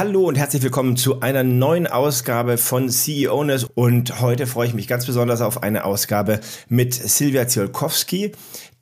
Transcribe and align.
Hallo 0.00 0.26
und 0.26 0.38
herzlich 0.38 0.62
willkommen 0.62 0.96
zu 0.96 1.20
einer 1.20 1.42
neuen 1.42 1.86
Ausgabe 1.86 2.56
von 2.56 2.88
CEOness 2.88 3.64
und 3.64 4.22
heute 4.22 4.46
freue 4.46 4.66
ich 4.66 4.72
mich 4.72 4.88
ganz 4.88 5.04
besonders 5.04 5.42
auf 5.42 5.62
eine 5.62 5.84
Ausgabe 5.84 6.40
mit 6.70 6.94
Silvia 6.94 7.46
Ziolkowski, 7.46 8.32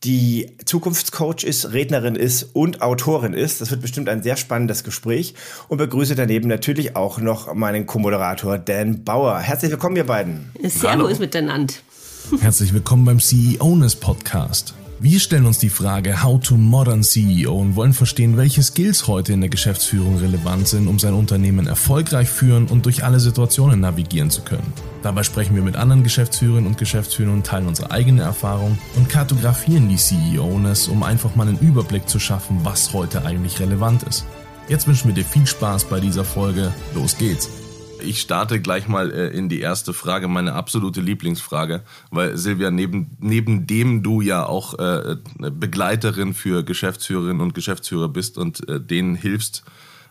die 0.04 0.52
Zukunftscoach 0.64 1.42
ist, 1.42 1.72
Rednerin 1.72 2.14
ist 2.14 2.54
und 2.54 2.82
Autorin 2.82 3.32
ist. 3.32 3.60
Das 3.60 3.72
wird 3.72 3.82
bestimmt 3.82 4.08
ein 4.08 4.22
sehr 4.22 4.36
spannendes 4.36 4.84
Gespräch 4.84 5.34
und 5.66 5.78
begrüße 5.78 6.14
daneben 6.14 6.46
natürlich 6.46 6.94
auch 6.94 7.19
noch 7.19 7.53
meinen 7.53 7.87
Co-Moderator 7.87 8.56
Dan 8.56 9.03
Bauer. 9.03 9.40
Herzlich 9.40 9.72
willkommen, 9.72 9.96
ihr 9.96 10.06
beiden. 10.06 10.53
Servus 10.62 11.19
miteinander. 11.19 11.74
Herzlich 12.38 12.72
willkommen 12.72 13.04
beim 13.04 13.19
CEOness 13.19 13.96
Podcast. 13.96 14.72
Wir 15.01 15.21
stellen 15.21 15.46
uns 15.46 15.58
die 15.58 15.69
Frage 15.69 16.24
How 16.24 16.41
to 16.41 16.56
Modern 16.56 17.05
CEO 17.05 17.55
und 17.55 17.77
wollen 17.77 17.92
verstehen, 17.92 18.37
welche 18.37 18.65
Skills 18.65 19.06
heute 19.06 19.33
in 19.33 19.41
der 19.41 19.48
Geschäftsführung 19.48 20.19
relevant 20.19 20.66
sind, 20.66 20.88
um 20.88 20.98
sein 20.98 21.15
Unternehmen 21.15 21.69
erfolgreich 21.69 22.28
führen 22.28 22.66
und 22.66 22.84
durch 22.84 23.05
alle 23.05 23.21
Situationen 23.21 23.79
navigieren 23.79 24.29
zu 24.29 24.43
können. 24.43 24.73
Dabei 25.05 25.23
sprechen 25.23 25.55
wir 25.55 25.62
mit 25.62 25.77
anderen 25.77 26.02
Geschäftsführerinnen 26.02 26.66
und 26.66 26.79
Geschäftsführern 26.79 27.34
und 27.34 27.47
teilen 27.47 27.69
unsere 27.69 27.93
eigene 27.93 28.23
Erfahrung 28.23 28.77
und 28.97 29.09
kartografieren 29.09 29.88
die 29.88 29.98
CEOs, 29.98 30.88
um 30.88 31.05
einfach 31.05 31.37
mal 31.37 31.46
einen 31.46 31.60
Überblick 31.60 32.09
zu 32.09 32.19
schaffen, 32.19 32.59
was 32.65 32.93
heute 32.93 33.24
eigentlich 33.24 33.60
relevant 33.60 34.02
ist. 34.02 34.27
Jetzt 34.69 34.88
wünschen 34.88 35.07
wir 35.07 35.15
dir 35.15 35.24
viel 35.24 35.46
Spaß 35.46 35.85
bei 35.85 36.01
dieser 36.01 36.24
Folge. 36.24 36.74
Los 36.96 37.16
geht's! 37.16 37.68
Ich 38.01 38.20
starte 38.20 38.61
gleich 38.61 38.88
mal 38.88 39.11
äh, 39.11 39.29
in 39.29 39.48
die 39.48 39.61
erste 39.61 39.93
Frage, 39.93 40.29
meine 40.29 40.55
absolute 40.55 41.01
Lieblingsfrage, 41.01 41.83
weil 42.11 42.37
Silvia, 42.37 42.71
neben, 42.71 43.16
neben 43.21 43.66
dem 43.66 44.02
du 44.02 44.21
ja 44.21 44.47
auch 44.47 44.79
äh, 44.79 45.16
Begleiterin 45.38 46.34
für 46.34 46.65
Geschäftsführerinnen 46.65 47.41
und 47.41 47.55
Geschäftsführer 47.55 48.09
bist 48.09 48.38
und 48.38 48.69
äh, 48.69 48.80
denen 48.80 49.15
hilfst, 49.15 49.65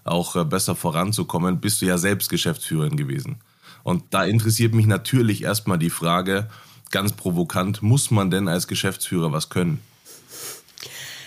auch 0.03 0.35
äh, 0.35 0.45
besser 0.45 0.75
voranzukommen, 0.75 1.59
bist 1.59 1.81
du 1.81 1.85
ja 1.85 1.97
selbst 1.97 2.29
Geschäftsführerin 2.29 2.97
gewesen. 2.97 3.37
Und 3.83 4.03
da 4.11 4.25
interessiert 4.25 4.73
mich 4.73 4.85
natürlich 4.85 5.43
erstmal 5.43 5.79
die 5.79 5.89
Frage, 5.89 6.49
ganz 6.91 7.13
provokant, 7.13 7.81
muss 7.81 8.11
man 8.11 8.31
denn 8.31 8.47
als 8.47 8.67
Geschäftsführer 8.67 9.31
was 9.31 9.49
können? 9.49 9.79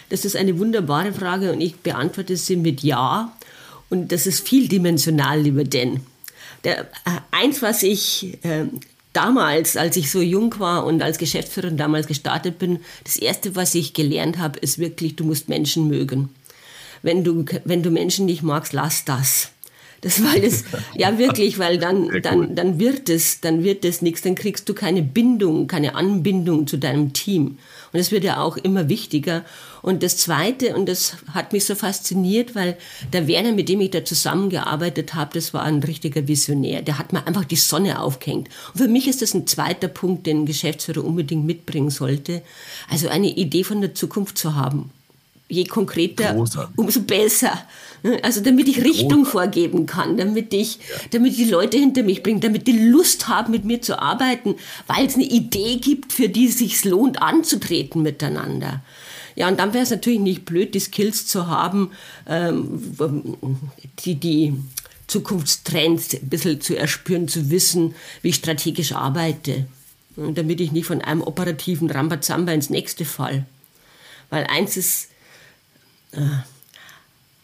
Das 0.08 0.25
ist 0.25 0.36
eine 0.36 0.58
wunderbare 0.58 1.12
Frage 1.12 1.53
und 1.53 1.61
ich 1.61 1.77
beantworte 1.77 2.36
sie 2.36 2.56
mit 2.56 2.83
Ja. 2.83 3.33
Und 3.88 4.12
das 4.12 4.27
ist 4.27 4.47
vieldimensional, 4.47 5.41
lieber 5.41 5.64
denn. 5.64 6.00
Der, 6.64 6.80
äh, 6.80 7.20
eins, 7.30 7.62
was 7.62 7.83
ich 7.83 8.39
äh, 8.42 8.66
damals, 9.12 9.77
als 9.77 9.97
ich 9.97 10.11
so 10.11 10.20
jung 10.20 10.55
war 10.58 10.84
und 10.84 11.03
als 11.03 11.19
Geschäftsführerin 11.19 11.77
damals 11.77 12.06
gestartet 12.06 12.58
bin, 12.58 12.80
das 13.05 13.16
erste, 13.16 13.56
was 13.56 13.75
ich 13.75 13.94
gelernt 13.94 14.39
habe, 14.39 14.58
ist 14.58 14.78
wirklich, 14.78 15.16
du 15.16 15.25
musst 15.25 15.48
Menschen 15.48 15.88
mögen. 15.88 16.28
Wenn 17.03 17.25
du, 17.25 17.44
wenn 17.64 17.83
du 17.83 17.91
Menschen 17.91 18.27
nicht 18.27 18.42
magst, 18.42 18.72
lass 18.72 19.05
das. 19.05 19.50
Das 20.01 20.23
war 20.23 20.39
das, 20.39 20.65
ja 20.97 21.19
wirklich, 21.19 21.59
weil 21.59 21.79
dann, 21.79 22.05
cool. 22.05 22.20
dann, 22.20 22.55
dann 22.55 22.79
wird 22.79 23.09
es, 23.09 23.41
dann 23.41 23.62
wird 23.62 23.84
es 23.84 24.01
nichts, 24.03 24.23
dann 24.23 24.34
kriegst 24.34 24.69
du 24.69 24.75
keine 24.75 25.03
Bindung, 25.03 25.67
keine 25.67 25.95
Anbindung 25.95 26.67
zu 26.67 26.79
deinem 26.79 27.12
Team. 27.12 27.59
Und 27.93 27.98
das 27.98 28.11
wird 28.11 28.25
ja 28.25 28.41
auch 28.41 28.56
immer 28.56 28.89
wichtiger. 28.89 29.45
Und 29.83 30.03
das 30.03 30.17
Zweite, 30.17 30.77
und 30.77 30.89
das 30.89 31.17
hat 31.33 31.53
mich 31.53 31.65
so 31.65 31.75
fasziniert, 31.75 32.55
weil 32.55 32.77
der 33.12 33.27
Werner, 33.27 33.53
mit 33.53 33.69
dem 33.69 33.81
ich 33.81 33.91
da 33.91 34.05
zusammengearbeitet 34.05 35.15
habe, 35.15 35.34
das 35.34 35.53
war 35.53 35.62
ein 35.62 35.83
richtiger 35.83 36.28
Visionär. 36.28 36.83
Der 36.83 36.98
hat 36.98 37.12
mir 37.12 37.27
einfach 37.27 37.45
die 37.45 37.56
Sonne 37.56 38.01
aufgehängt. 38.01 38.48
Und 38.73 38.81
für 38.81 38.89
mich 38.89 39.09
ist 39.09 39.23
das 39.23 39.34
ein 39.34 39.47
zweiter 39.47 39.89
Punkt, 39.89 40.27
den 40.27 40.43
ein 40.43 40.47
Geschäftsführer 40.47 41.05
unbedingt 41.05 41.45
mitbringen 41.45 41.91
sollte. 41.91 42.43
Also 42.89 43.09
eine 43.09 43.28
Idee 43.28 43.65
von 43.65 43.81
der 43.81 43.95
Zukunft 43.95 44.39
zu 44.39 44.55
haben 44.55 44.91
je 45.51 45.65
konkreter, 45.65 46.34
Großartig. 46.34 46.79
umso 46.79 47.01
besser. 47.03 47.53
Also 48.23 48.41
damit 48.41 48.69
ich 48.69 48.79
Richtung 48.79 49.25
Großartig. 49.25 49.31
vorgeben 49.31 49.87
kann, 49.87 50.17
damit 50.17 50.55
ich, 50.55 50.77
ja. 50.77 50.97
damit 51.11 51.37
die 51.37 51.45
Leute 51.45 51.77
hinter 51.77 52.03
mich 52.03 52.23
bringen, 52.23 52.41
damit 52.41 52.67
die 52.67 52.89
Lust 52.89 53.29
haben, 53.29 53.51
mit 53.51 53.65
mir 53.65 53.83
zu 53.83 54.01
arbeiten, 54.01 54.55
weil 54.87 55.06
es 55.06 55.17
eine 55.17 55.25
Idee 55.25 55.77
gibt, 55.77 56.12
für 56.12 56.28
die 56.28 56.47
es 56.47 56.59
sich 56.59 56.83
lohnt, 56.84 57.21
anzutreten 57.21 58.03
miteinander. 58.03 58.83
Ja, 59.37 59.49
und 59.49 59.60
dann 59.60 59.75
wäre 59.75 59.84
es 59.84 59.91
natürlich 59.91 60.21
nicht 60.21 60.44
blöd, 60.44 60.75
die 60.75 60.81
Skills 60.81 61.27
zu 61.27 61.47
haben, 61.47 61.91
ähm, 62.27 62.81
die, 64.05 64.15
die 64.15 64.55
Zukunftstrends 65.06 66.15
ein 66.15 66.28
bisschen 66.28 66.60
zu 66.60 66.77
erspüren, 66.77 67.28
zu 67.28 67.50
wissen, 67.50 67.94
wie 68.22 68.28
ich 68.28 68.37
strategisch 68.37 68.93
arbeite. 68.93 69.66
Und 70.16 70.37
damit 70.39 70.60
ich 70.60 70.72
nicht 70.72 70.87
von 70.87 71.00
einem 71.00 71.22
operativen 71.22 71.91
Rambazamba 71.91 72.53
ins 72.53 72.71
nächste 72.71 73.05
fall. 73.05 73.47
Weil 74.28 74.44
eins 74.44 74.77
ist, 74.77 75.09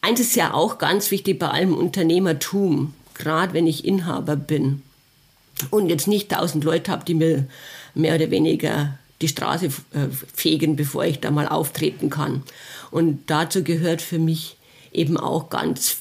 eins 0.01 0.21
ist 0.21 0.37
ja 0.37 0.55
auch 0.55 0.79
ganz 0.79 1.11
wichtig 1.11 1.39
bei 1.39 1.49
allem 1.49 1.75
Unternehmertum, 1.75 2.95
gerade 3.15 3.53
wenn 3.55 3.67
ich 3.67 3.85
Inhaber 3.85 4.37
bin 4.37 4.83
und 5.71 5.89
jetzt 5.89 6.09
nicht 6.09 6.31
tausend 6.31 6.65
Leute 6.65 6.91
habe, 6.91 7.05
die 7.05 7.15
mir 7.15 7.47
mehr 7.95 8.15
oder 8.15 8.31
weniger 8.31 8.99
die 9.23 9.29
Straße 9.29 9.67
äh, 9.67 10.09
fegen, 10.35 10.77
bevor 10.77 11.05
ich 11.05 11.21
da 11.21 11.31
mal 11.31 11.49
auftreten 11.49 12.11
kann. 12.11 12.43
Und 12.91 13.21
dazu 13.29 13.65
gehört 13.65 14.03
für 14.03 14.19
mich 14.19 14.57
eben 14.93 15.17
auch 15.17 15.49
ganz 15.49 15.99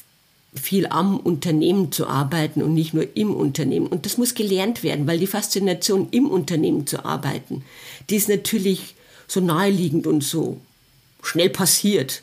viel 0.54 0.86
am 0.86 1.18
Unternehmen 1.18 1.92
zu 1.92 2.06
arbeiten 2.06 2.62
und 2.62 2.74
nicht 2.74 2.94
nur 2.94 3.06
im 3.16 3.34
Unternehmen. 3.34 3.86
Und 3.86 4.06
das 4.06 4.18
muss 4.18 4.34
gelernt 4.34 4.82
werden, 4.82 5.06
weil 5.06 5.18
die 5.18 5.26
Faszination 5.26 6.08
im 6.10 6.26
Unternehmen 6.26 6.86
zu 6.86 7.04
arbeiten, 7.04 7.64
die 8.08 8.16
ist 8.16 8.28
natürlich 8.28 8.94
so 9.26 9.40
naheliegend 9.40 10.06
und 10.06 10.22
so 10.22 10.60
schnell 11.22 11.50
passiert 11.50 12.22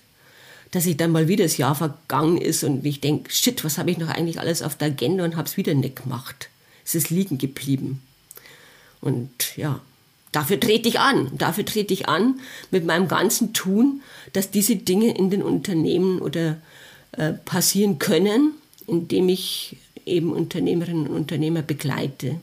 dass 0.73 0.87
ich 0.87 0.97
dann 0.97 1.11
mal 1.11 1.27
wieder 1.27 1.45
das 1.45 1.57
Jahr 1.57 1.75
vergangen 1.75 2.39
ist 2.39 2.63
und 2.63 2.83
ich 2.83 2.99
denke, 2.99 3.31
shit, 3.31 3.63
was 3.63 3.77
habe 3.77 3.91
ich 3.91 3.99
noch 3.99 4.09
eigentlich 4.09 4.39
alles 4.39 4.63
auf 4.63 4.75
der 4.75 4.87
Agenda 4.87 5.23
und 5.23 5.35
habe 5.35 5.47
es 5.47 5.55
wieder 5.55 5.75
nicht 5.75 6.01
gemacht. 6.01 6.49
Es 6.83 6.95
ist 6.95 7.11
liegen 7.11 7.37
geblieben. 7.37 8.01
Und 8.99 9.55
ja, 9.55 9.81
dafür 10.31 10.59
trete 10.59 10.89
ich 10.89 10.99
an. 10.99 11.29
Dafür 11.37 11.63
trete 11.63 11.93
ich 11.93 12.09
an 12.09 12.39
mit 12.71 12.85
meinem 12.85 13.07
ganzen 13.07 13.53
Tun, 13.53 14.01
dass 14.33 14.49
diese 14.49 14.75
Dinge 14.75 15.15
in 15.15 15.29
den 15.29 15.43
Unternehmen 15.43 16.19
oder 16.19 16.57
äh, 17.11 17.33
passieren 17.33 17.99
können, 17.99 18.53
indem 18.87 19.29
ich 19.29 19.77
eben 20.07 20.33
Unternehmerinnen 20.33 21.05
und 21.05 21.15
Unternehmer 21.15 21.61
begleite. 21.61 22.41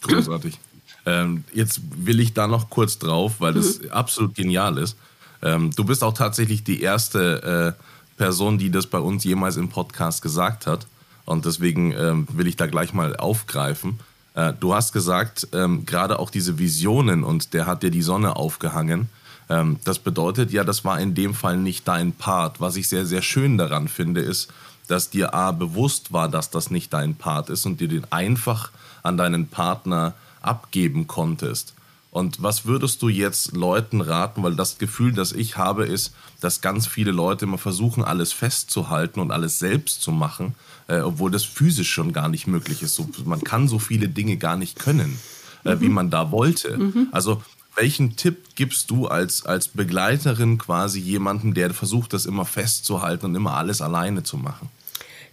Großartig. 0.00 0.58
Ähm, 1.04 1.44
jetzt 1.52 1.82
will 1.98 2.18
ich 2.18 2.32
da 2.32 2.46
noch 2.46 2.70
kurz 2.70 2.98
drauf, 2.98 3.40
weil 3.40 3.52
das 3.52 3.80
mhm. 3.80 3.90
absolut 3.90 4.34
genial 4.34 4.78
ist. 4.78 4.96
Ähm, 5.44 5.70
du 5.76 5.84
bist 5.84 6.02
auch 6.02 6.14
tatsächlich 6.14 6.64
die 6.64 6.80
erste 6.80 7.76
äh, 7.76 8.16
Person, 8.16 8.58
die 8.58 8.70
das 8.70 8.86
bei 8.86 8.98
uns 8.98 9.24
jemals 9.24 9.56
im 9.56 9.68
Podcast 9.68 10.22
gesagt 10.22 10.66
hat. 10.66 10.86
Und 11.26 11.44
deswegen 11.44 11.92
ähm, 11.92 12.26
will 12.32 12.46
ich 12.46 12.56
da 12.56 12.66
gleich 12.66 12.92
mal 12.92 13.16
aufgreifen. 13.16 14.00
Äh, 14.34 14.52
du 14.58 14.74
hast 14.74 14.92
gesagt, 14.92 15.48
ähm, 15.52 15.86
gerade 15.86 16.18
auch 16.18 16.30
diese 16.30 16.58
Visionen 16.58 17.24
und 17.24 17.54
der 17.54 17.66
hat 17.66 17.82
dir 17.82 17.90
die 17.90 18.02
Sonne 18.02 18.36
aufgehangen. 18.36 19.08
Ähm, 19.48 19.78
das 19.84 19.98
bedeutet 19.98 20.50
ja, 20.52 20.64
das 20.64 20.84
war 20.84 20.98
in 21.00 21.14
dem 21.14 21.34
Fall 21.34 21.56
nicht 21.56 21.86
dein 21.86 22.12
Part. 22.12 22.60
Was 22.60 22.76
ich 22.76 22.88
sehr, 22.88 23.06
sehr 23.06 23.22
schön 23.22 23.58
daran 23.58 23.88
finde, 23.88 24.20
ist, 24.20 24.52
dass 24.88 25.10
dir 25.10 25.34
A 25.34 25.52
bewusst 25.52 26.12
war, 26.12 26.28
dass 26.28 26.50
das 26.50 26.70
nicht 26.70 26.92
dein 26.92 27.14
Part 27.14 27.50
ist 27.50 27.64
und 27.64 27.80
dir 27.80 27.88
den 27.88 28.10
einfach 28.12 28.70
an 29.02 29.16
deinen 29.16 29.48
Partner 29.48 30.14
abgeben 30.42 31.06
konntest. 31.06 31.74
Und 32.14 32.40
was 32.40 32.64
würdest 32.64 33.02
du 33.02 33.08
jetzt 33.08 33.56
Leuten 33.56 34.00
raten? 34.00 34.44
Weil 34.44 34.54
das 34.54 34.78
Gefühl, 34.78 35.12
das 35.12 35.32
ich 35.32 35.56
habe, 35.56 35.84
ist, 35.84 36.14
dass 36.40 36.60
ganz 36.60 36.86
viele 36.86 37.10
Leute 37.10 37.44
immer 37.44 37.58
versuchen, 37.58 38.04
alles 38.04 38.32
festzuhalten 38.32 39.18
und 39.18 39.32
alles 39.32 39.58
selbst 39.58 40.00
zu 40.00 40.12
machen, 40.12 40.54
äh, 40.86 41.00
obwohl 41.00 41.32
das 41.32 41.42
physisch 41.42 41.90
schon 41.90 42.12
gar 42.12 42.28
nicht 42.28 42.46
möglich 42.46 42.82
ist. 42.82 42.94
So, 42.94 43.08
man 43.24 43.42
kann 43.42 43.66
so 43.66 43.80
viele 43.80 44.08
Dinge 44.08 44.36
gar 44.36 44.56
nicht 44.56 44.78
können, 44.78 45.18
äh, 45.64 45.74
mhm. 45.74 45.80
wie 45.80 45.88
man 45.88 46.10
da 46.10 46.30
wollte. 46.30 46.78
Mhm. 46.78 47.08
Also 47.10 47.42
welchen 47.74 48.14
Tipp 48.14 48.54
gibst 48.54 48.92
du 48.92 49.08
als, 49.08 49.44
als 49.44 49.66
Begleiterin 49.66 50.56
quasi 50.56 51.00
jemandem, 51.00 51.52
der 51.52 51.74
versucht, 51.74 52.12
das 52.12 52.26
immer 52.26 52.44
festzuhalten 52.44 53.26
und 53.26 53.34
immer 53.34 53.56
alles 53.56 53.82
alleine 53.82 54.22
zu 54.22 54.36
machen? 54.36 54.68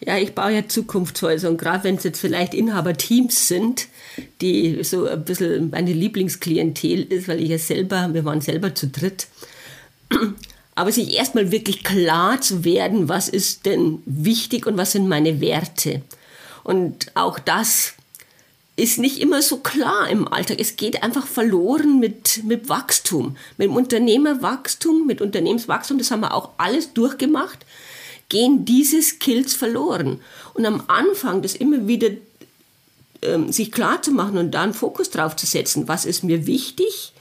Ja, 0.04 0.18
ich 0.18 0.34
baue 0.34 0.52
ja 0.52 0.68
Zukunftshäuser 0.68 1.48
und 1.48 1.58
gerade 1.58 1.84
wenn 1.84 1.96
es 1.96 2.04
jetzt 2.04 2.20
vielleicht 2.20 2.56
Inhaberteams 2.56 3.48
sind, 3.48 3.88
die 4.42 4.84
so 4.84 5.06
ein 5.06 5.24
bisschen 5.24 5.70
meine 5.70 5.94
Lieblingsklientel 5.94 7.04
ist, 7.04 7.28
weil 7.28 7.40
ich 7.40 7.50
ja 7.50 7.60
selber, 7.60 8.10
wir 8.12 8.26
waren 8.26 8.42
selber 8.42 8.74
zu 8.74 8.88
dritt. 8.88 9.28
Aber 10.74 10.92
sich 10.92 11.14
erstmal 11.14 11.52
wirklich 11.52 11.84
klar 11.84 12.42
zu 12.42 12.64
werden, 12.64 13.10
was 13.10 13.30
ist 13.30 13.68
denn 13.68 14.02
wichtig 14.06 14.66
und 14.66 14.78
was 14.78 14.94
sind 14.94 15.08
meine 15.08 15.40
Werte. 15.40 16.02
Und 16.64 17.12
auch 17.16 17.38
das 17.38 17.94
ist 18.78 18.98
nicht 18.98 19.20
immer 19.20 19.44
so 19.44 19.58
klar 19.58 20.10
im 20.10 20.28
Alltag. 20.28 20.58
Es 20.60 20.78
geht 20.78 21.04
einfach 21.04 21.28
verloren 21.28 22.00
mit, 22.00 22.44
mit 22.46 22.70
Wachstum, 22.70 23.38
mit 23.58 23.70
Unternehmerwachstum, 23.70 25.06
mit 25.06 25.22
Unternehmenswachstum. 25.22 26.00
Das 26.00 26.10
haben 26.10 26.22
wir 26.22 26.34
auch 26.34 26.52
alles 26.58 26.94
durchgemacht 26.94 27.66
gehen 28.32 28.64
diese 28.64 29.02
Skills 29.02 29.54
verloren. 29.54 30.22
Und 30.54 30.66
am 30.66 30.84
Anfang 30.88 31.42
das 31.42 31.54
immer 31.54 31.86
wieder 31.86 32.10
ähm, 33.22 33.52
sich 33.52 33.72
klar 33.72 34.02
zu 34.02 34.12
machen 34.12 34.38
und 34.38 34.52
da 34.52 34.64
einen 34.64 34.74
Fokus 34.74 35.10
drauf 35.10 35.36
zu 35.36 35.46
setzen, 35.46 35.90
was 35.90 36.06
ist 36.06 36.24
mir 36.24 36.48
wichtig, 36.48 37.12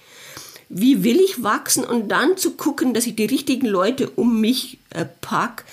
wie 0.69 1.03
will 1.03 1.19
ich 1.21 1.43
wachsen 1.43 1.85
und 1.85 2.09
dann 2.09 2.37
zu 2.37 2.53
gucken, 2.53 2.95
dass 2.95 3.07
ich 3.07 3.17
die 3.17 3.25
richtigen 3.25 3.67
Leute 3.67 4.09
um 4.09 4.41
mich 4.41 4.79
äh, 4.91 5.05
pack, 5.21 5.65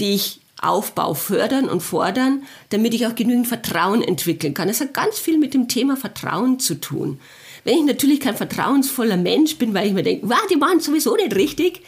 die 0.00 0.14
ich 0.14 0.40
Aufbau 0.60 1.14
fördern 1.14 1.68
und 1.68 1.80
fordern, 1.80 2.42
damit 2.70 2.94
ich 2.94 3.06
auch 3.06 3.14
genügend 3.14 3.46
Vertrauen 3.46 4.02
entwickeln 4.02 4.54
kann. 4.54 4.66
Das 4.66 4.80
hat 4.80 4.92
ganz 4.92 5.20
viel 5.20 5.38
mit 5.38 5.54
dem 5.54 5.68
Thema 5.68 5.96
Vertrauen 5.96 6.58
zu 6.58 6.80
tun. 6.80 7.20
Wenn 7.62 7.78
ich 7.78 7.84
natürlich 7.84 8.18
kein 8.18 8.36
vertrauensvoller 8.36 9.16
Mensch 9.16 9.56
bin, 9.56 9.72
weil 9.72 9.86
ich 9.86 9.92
mir 9.92 10.02
denke, 10.02 10.26
die 10.50 10.60
waren 10.60 10.80
sowieso 10.80 11.14
nicht 11.14 11.36
richtig, 11.36 11.82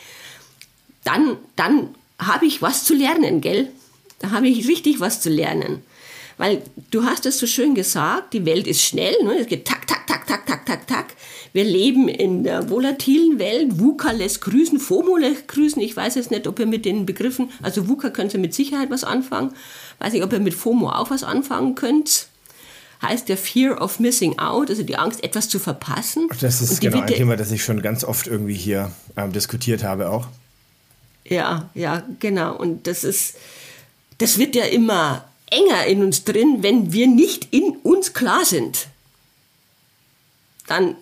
dann, 1.02 1.36
dann 1.56 1.94
habe 2.18 2.46
ich 2.46 2.62
was 2.62 2.84
zu 2.84 2.94
lernen, 2.94 3.40
gell? 3.40 3.68
Da 4.18 4.30
habe 4.30 4.48
ich 4.48 4.66
richtig 4.68 5.00
was 5.00 5.20
zu 5.20 5.28
lernen. 5.28 5.82
Weil 6.38 6.62
du 6.90 7.04
hast 7.04 7.24
es 7.24 7.38
so 7.38 7.46
schön 7.46 7.74
gesagt, 7.74 8.34
die 8.34 8.44
Welt 8.44 8.66
ist 8.66 8.82
schnell, 8.82 9.14
ne? 9.24 9.38
es 9.38 9.46
geht 9.46 9.66
tak, 9.66 9.86
tak, 9.86 10.06
tak, 10.06 10.26
tak, 10.26 10.46
tak, 10.46 10.66
tak, 10.66 10.86
tak. 10.86 11.06
Wir 11.54 11.64
leben 11.64 12.08
in 12.08 12.44
der 12.44 12.68
volatilen 12.68 13.38
Welt. 13.38 13.78
VUCA 13.80 14.10
lässt 14.10 14.42
grüßen, 14.42 14.78
FOMO 14.78 15.16
lässt 15.16 15.48
grüßen. 15.48 15.80
Ich 15.80 15.96
weiß 15.96 16.16
jetzt 16.16 16.30
nicht, 16.30 16.46
ob 16.46 16.58
ihr 16.58 16.66
mit 16.66 16.84
den 16.84 17.06
Begriffen, 17.06 17.50
also 17.62 17.88
VUCA 17.88 18.10
könnt 18.10 18.34
ihr 18.34 18.40
mit 18.40 18.52
Sicherheit 18.52 18.90
was 18.90 19.04
anfangen. 19.04 19.54
Weiß 19.98 20.12
nicht, 20.12 20.22
ob 20.22 20.32
ihr 20.34 20.40
mit 20.40 20.52
FOMO 20.52 20.90
auch 20.90 21.08
was 21.08 21.24
anfangen 21.24 21.74
könnt. 21.74 22.28
Heißt 23.00 23.30
der 23.30 23.38
Fear 23.38 23.80
of 23.80 24.00
Missing 24.00 24.38
Out, 24.38 24.68
also 24.68 24.82
die 24.82 24.96
Angst, 24.96 25.24
etwas 25.24 25.48
zu 25.48 25.58
verpassen. 25.58 26.28
Das 26.40 26.60
ist 26.60 26.80
genau 26.80 27.00
ein 27.00 27.06
Thema, 27.06 27.36
das 27.36 27.50
ich 27.50 27.62
schon 27.62 27.80
ganz 27.80 28.04
oft 28.04 28.26
irgendwie 28.26 28.54
hier 28.54 28.90
ähm, 29.16 29.32
diskutiert 29.32 29.82
habe 29.82 30.10
auch. 30.10 30.28
Ja, 31.28 31.70
ja, 31.74 32.02
genau. 32.20 32.56
Und 32.56 32.86
das 32.86 33.04
ist, 33.04 33.36
das 34.18 34.38
wird 34.38 34.54
ja 34.54 34.64
immer 34.64 35.24
enger 35.50 35.86
in 35.86 36.02
uns 36.02 36.24
drin, 36.24 36.62
wenn 36.62 36.92
wir 36.92 37.06
nicht 37.06 37.52
in 37.52 37.76
uns 37.82 38.12
klar 38.12 38.44
sind. 38.44 38.88
Dann 40.66 40.96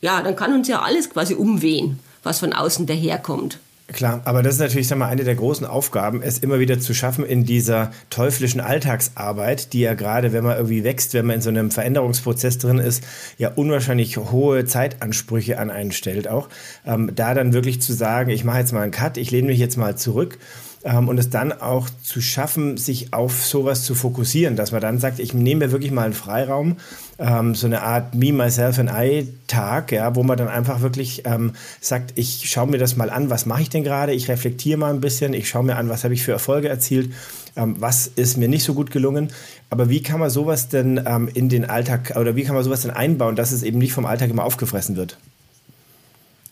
ja, 0.00 0.22
dann 0.22 0.36
kann 0.36 0.52
uns 0.52 0.68
ja 0.68 0.82
alles 0.82 1.10
quasi 1.10 1.34
umwehen, 1.34 1.98
was 2.22 2.40
von 2.40 2.52
außen 2.52 2.86
daherkommt. 2.86 3.58
Klar, 3.92 4.22
aber 4.24 4.42
das 4.42 4.54
ist 4.54 4.60
natürlich 4.60 4.88
sag 4.88 4.98
mal, 4.98 5.06
eine 5.06 5.22
der 5.22 5.36
großen 5.36 5.64
Aufgaben, 5.64 6.20
es 6.20 6.38
immer 6.38 6.58
wieder 6.58 6.80
zu 6.80 6.92
schaffen 6.92 7.24
in 7.24 7.44
dieser 7.44 7.92
teuflischen 8.10 8.60
Alltagsarbeit, 8.60 9.72
die 9.72 9.80
ja 9.80 9.94
gerade, 9.94 10.32
wenn 10.32 10.42
man 10.42 10.56
irgendwie 10.56 10.82
wächst, 10.82 11.14
wenn 11.14 11.26
man 11.26 11.36
in 11.36 11.42
so 11.42 11.50
einem 11.50 11.70
Veränderungsprozess 11.70 12.58
drin 12.58 12.78
ist, 12.78 13.04
ja 13.38 13.52
unwahrscheinlich 13.54 14.16
hohe 14.16 14.64
Zeitansprüche 14.64 15.60
an 15.60 15.70
einen 15.70 15.92
stellt 15.92 16.26
auch. 16.26 16.48
Ähm, 16.84 17.12
da 17.14 17.32
dann 17.32 17.52
wirklich 17.52 17.80
zu 17.80 17.92
sagen, 17.92 18.30
ich 18.30 18.42
mache 18.42 18.58
jetzt 18.58 18.72
mal 18.72 18.82
einen 18.82 18.90
Cut, 18.90 19.18
ich 19.18 19.30
lehne 19.30 19.46
mich 19.46 19.60
jetzt 19.60 19.76
mal 19.76 19.96
zurück 19.96 20.38
ähm, 20.86 21.08
und 21.08 21.18
es 21.18 21.30
dann 21.30 21.52
auch 21.52 21.88
zu 22.02 22.20
schaffen, 22.20 22.76
sich 22.76 23.12
auf 23.12 23.44
sowas 23.44 23.82
zu 23.82 23.96
fokussieren, 23.96 24.54
dass 24.54 24.70
man 24.70 24.80
dann 24.80 25.00
sagt, 25.00 25.18
ich 25.18 25.34
nehme 25.34 25.66
mir 25.66 25.72
wirklich 25.72 25.90
mal 25.90 26.04
einen 26.04 26.14
Freiraum, 26.14 26.76
ähm, 27.18 27.56
so 27.56 27.66
eine 27.66 27.82
Art 27.82 28.14
Me, 28.14 28.32
Myself 28.32 28.78
and 28.78 28.90
I-Tag, 28.94 29.90
ja, 29.90 30.14
wo 30.14 30.22
man 30.22 30.38
dann 30.38 30.46
einfach 30.46 30.82
wirklich 30.82 31.22
ähm, 31.26 31.54
sagt, 31.80 32.12
ich 32.14 32.48
schaue 32.48 32.68
mir 32.68 32.78
das 32.78 32.96
mal 32.96 33.10
an, 33.10 33.30
was 33.30 33.46
mache 33.46 33.62
ich 33.62 33.68
denn 33.68 33.82
gerade, 33.82 34.14
ich 34.14 34.28
reflektiere 34.28 34.78
mal 34.78 34.94
ein 34.94 35.00
bisschen, 35.00 35.34
ich 35.34 35.48
schaue 35.48 35.64
mir 35.64 35.74
an, 35.74 35.88
was 35.88 36.04
habe 36.04 36.14
ich 36.14 36.22
für 36.22 36.32
Erfolge 36.32 36.68
erzielt, 36.68 37.12
ähm, 37.56 37.74
was 37.80 38.06
ist 38.06 38.36
mir 38.36 38.48
nicht 38.48 38.62
so 38.62 38.72
gut 38.72 38.92
gelungen, 38.92 39.30
aber 39.70 39.90
wie 39.90 40.02
kann 40.02 40.20
man 40.20 40.30
sowas 40.30 40.68
denn 40.68 41.02
ähm, 41.04 41.28
in 41.34 41.48
den 41.48 41.64
Alltag 41.64 42.14
oder 42.16 42.36
wie 42.36 42.44
kann 42.44 42.54
man 42.54 42.62
sowas 42.62 42.82
denn 42.82 42.92
einbauen, 42.92 43.34
dass 43.34 43.50
es 43.50 43.64
eben 43.64 43.78
nicht 43.78 43.92
vom 43.92 44.06
Alltag 44.06 44.30
immer 44.30 44.44
aufgefressen 44.44 44.94
wird? 44.94 45.18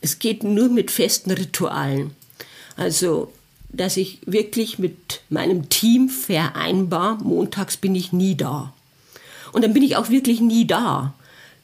Es 0.00 0.18
geht 0.18 0.42
nur 0.42 0.68
mit 0.68 0.90
festen 0.90 1.30
Ritualen. 1.30 2.10
Also 2.76 3.30
dass 3.76 3.96
ich 3.96 4.20
wirklich 4.26 4.78
mit 4.78 5.20
meinem 5.28 5.68
Team 5.68 6.08
vereinbar, 6.08 7.18
montags 7.22 7.76
bin 7.76 7.94
ich 7.94 8.12
nie 8.12 8.36
da. 8.36 8.72
Und 9.52 9.62
dann 9.62 9.72
bin 9.72 9.82
ich 9.82 9.96
auch 9.96 10.10
wirklich 10.10 10.40
nie 10.40 10.66
da. 10.66 11.14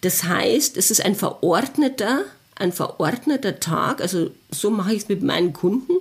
Das 0.00 0.24
heißt, 0.24 0.76
es 0.76 0.90
ist 0.90 1.04
ein 1.04 1.14
verordneter, 1.14 2.24
ein 2.56 2.72
verordneter 2.72 3.60
Tag, 3.60 4.00
also 4.00 4.30
so 4.50 4.70
mache 4.70 4.94
ich 4.94 5.02
es 5.02 5.08
mit 5.08 5.22
meinen 5.22 5.52
Kunden. 5.52 5.92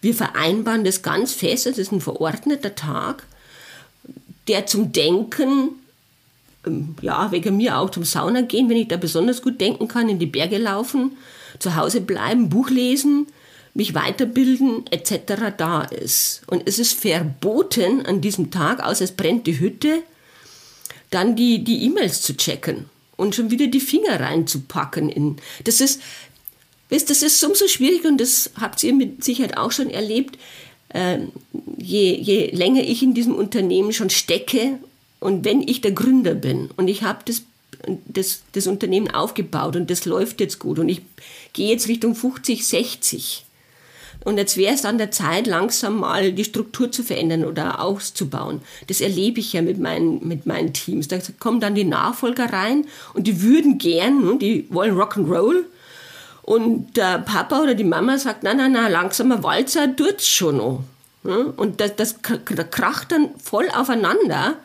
Wir 0.00 0.14
vereinbaren 0.14 0.84
das 0.84 1.02
ganz 1.02 1.32
fest, 1.32 1.66
es 1.66 1.78
ist 1.78 1.92
ein 1.92 2.00
verordneter 2.00 2.74
Tag, 2.74 3.26
der 4.48 4.66
zum 4.66 4.92
Denken, 4.92 5.70
ähm, 6.66 6.94
ja, 7.02 7.30
wegen 7.32 7.56
mir 7.56 7.78
auch 7.78 7.90
zum 7.90 8.04
Sauna 8.04 8.42
gehen, 8.42 8.68
wenn 8.68 8.76
ich 8.76 8.88
da 8.88 8.96
besonders 8.96 9.42
gut 9.42 9.60
denken 9.60 9.88
kann, 9.88 10.08
in 10.08 10.18
die 10.18 10.26
Berge 10.26 10.58
laufen, 10.58 11.12
zu 11.58 11.76
Hause 11.76 12.00
bleiben, 12.00 12.48
Buch 12.48 12.70
lesen, 12.70 13.26
mich 13.74 13.94
weiterbilden 13.94 14.84
etc. 14.90 15.54
da 15.56 15.82
ist. 15.82 16.42
Und 16.46 16.62
es 16.66 16.78
ist 16.78 16.98
verboten 16.98 18.04
an 18.06 18.20
diesem 18.20 18.50
Tag, 18.50 18.82
außer 18.82 19.04
es 19.04 19.12
brennt 19.12 19.46
die 19.46 19.60
Hütte, 19.60 20.02
dann 21.10 21.36
die 21.36 21.64
die 21.64 21.84
E-Mails 21.84 22.22
zu 22.22 22.36
checken 22.36 22.86
und 23.16 23.34
schon 23.34 23.50
wieder 23.50 23.66
die 23.66 23.80
Finger 23.80 24.18
reinzupacken. 24.18 25.08
In, 25.08 25.36
das 25.64 25.80
ist, 25.80 26.00
wisst, 26.88 27.10
das 27.10 27.22
ist 27.22 27.42
umso 27.44 27.68
schwierig 27.68 28.04
und 28.04 28.18
das 28.18 28.50
habt 28.60 28.82
ihr 28.82 28.94
mit 28.94 29.22
Sicherheit 29.22 29.56
auch 29.56 29.72
schon 29.72 29.90
erlebt. 29.90 30.38
Ähm, 30.92 31.30
je, 31.76 32.14
je 32.14 32.50
länger 32.50 32.82
ich 32.82 33.02
in 33.02 33.14
diesem 33.14 33.34
Unternehmen 33.34 33.92
schon 33.92 34.10
stecke 34.10 34.78
und 35.20 35.44
wenn 35.44 35.62
ich 35.62 35.80
der 35.80 35.92
Gründer 35.92 36.34
bin 36.34 36.70
und 36.76 36.88
ich 36.88 37.02
habe 37.02 37.20
das, 37.26 37.42
das, 38.06 38.42
das 38.52 38.66
Unternehmen 38.66 39.08
aufgebaut 39.08 39.76
und 39.76 39.88
das 39.90 40.04
läuft 40.04 40.40
jetzt 40.40 40.58
gut 40.58 40.80
und 40.80 40.88
ich 40.88 41.02
gehe 41.52 41.70
jetzt 41.70 41.86
Richtung 41.86 42.16
50, 42.16 42.66
60, 42.66 43.44
und 44.24 44.36
jetzt 44.36 44.56
wäre 44.56 44.74
es 44.74 44.84
an 44.84 44.98
der 44.98 45.10
Zeit, 45.10 45.46
langsam 45.46 46.00
mal 46.00 46.32
die 46.32 46.44
Struktur 46.44 46.92
zu 46.92 47.02
verändern 47.02 47.44
oder 47.44 47.80
auszubauen. 47.80 48.60
Das 48.86 49.00
erlebe 49.00 49.40
ich 49.40 49.54
ja 49.54 49.62
mit 49.62 49.78
meinen, 49.78 50.26
mit 50.26 50.44
meinen 50.44 50.74
Teams. 50.74 51.08
Da 51.08 51.18
kommen 51.38 51.60
dann 51.60 51.74
die 51.74 51.84
Nachfolger 51.84 52.52
rein 52.52 52.86
und 53.14 53.26
die 53.26 53.42
würden 53.42 53.78
gern, 53.78 54.22
ne, 54.24 54.38
die 54.38 54.66
wollen 54.70 54.96
Rock'n'Roll. 54.96 55.64
Und 56.42 56.96
der 56.96 57.20
Papa 57.20 57.62
oder 57.62 57.74
die 57.74 57.84
Mama 57.84 58.18
sagt, 58.18 58.42
nein, 58.42 58.58
nein, 58.58 58.72
nein, 58.72 58.92
langsamer 58.92 59.42
Walzer 59.42 59.94
tut's 59.94 60.28
schon 60.28 60.58
noch. 60.58 60.82
Ne. 61.22 61.52
Und 61.56 61.80
das, 61.80 61.96
das 61.96 62.16
kracht 62.22 63.12
dann 63.12 63.30
voll 63.42 63.70
aufeinander. 63.70 64.56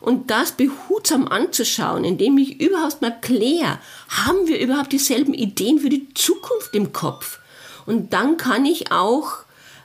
Und 0.00 0.30
das 0.30 0.52
behutsam 0.52 1.26
anzuschauen, 1.26 2.04
indem 2.04 2.38
ich 2.38 2.60
überhaupt 2.60 3.02
mal 3.02 3.16
kläre, 3.20 3.78
haben 4.08 4.46
wir 4.46 4.60
überhaupt 4.60 4.92
dieselben 4.92 5.34
Ideen 5.34 5.80
für 5.80 5.88
die 5.88 6.12
Zukunft 6.14 6.74
im 6.74 6.92
Kopf? 6.92 7.40
Und 7.86 8.12
dann 8.12 8.36
kann 8.36 8.64
ich 8.64 8.92
auch 8.92 9.38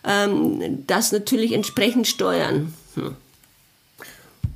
ähm, 0.03 0.85
das 0.87 1.11
natürlich 1.11 1.53
entsprechend 1.53 2.07
steuern. 2.07 2.73
Hm. 2.95 3.15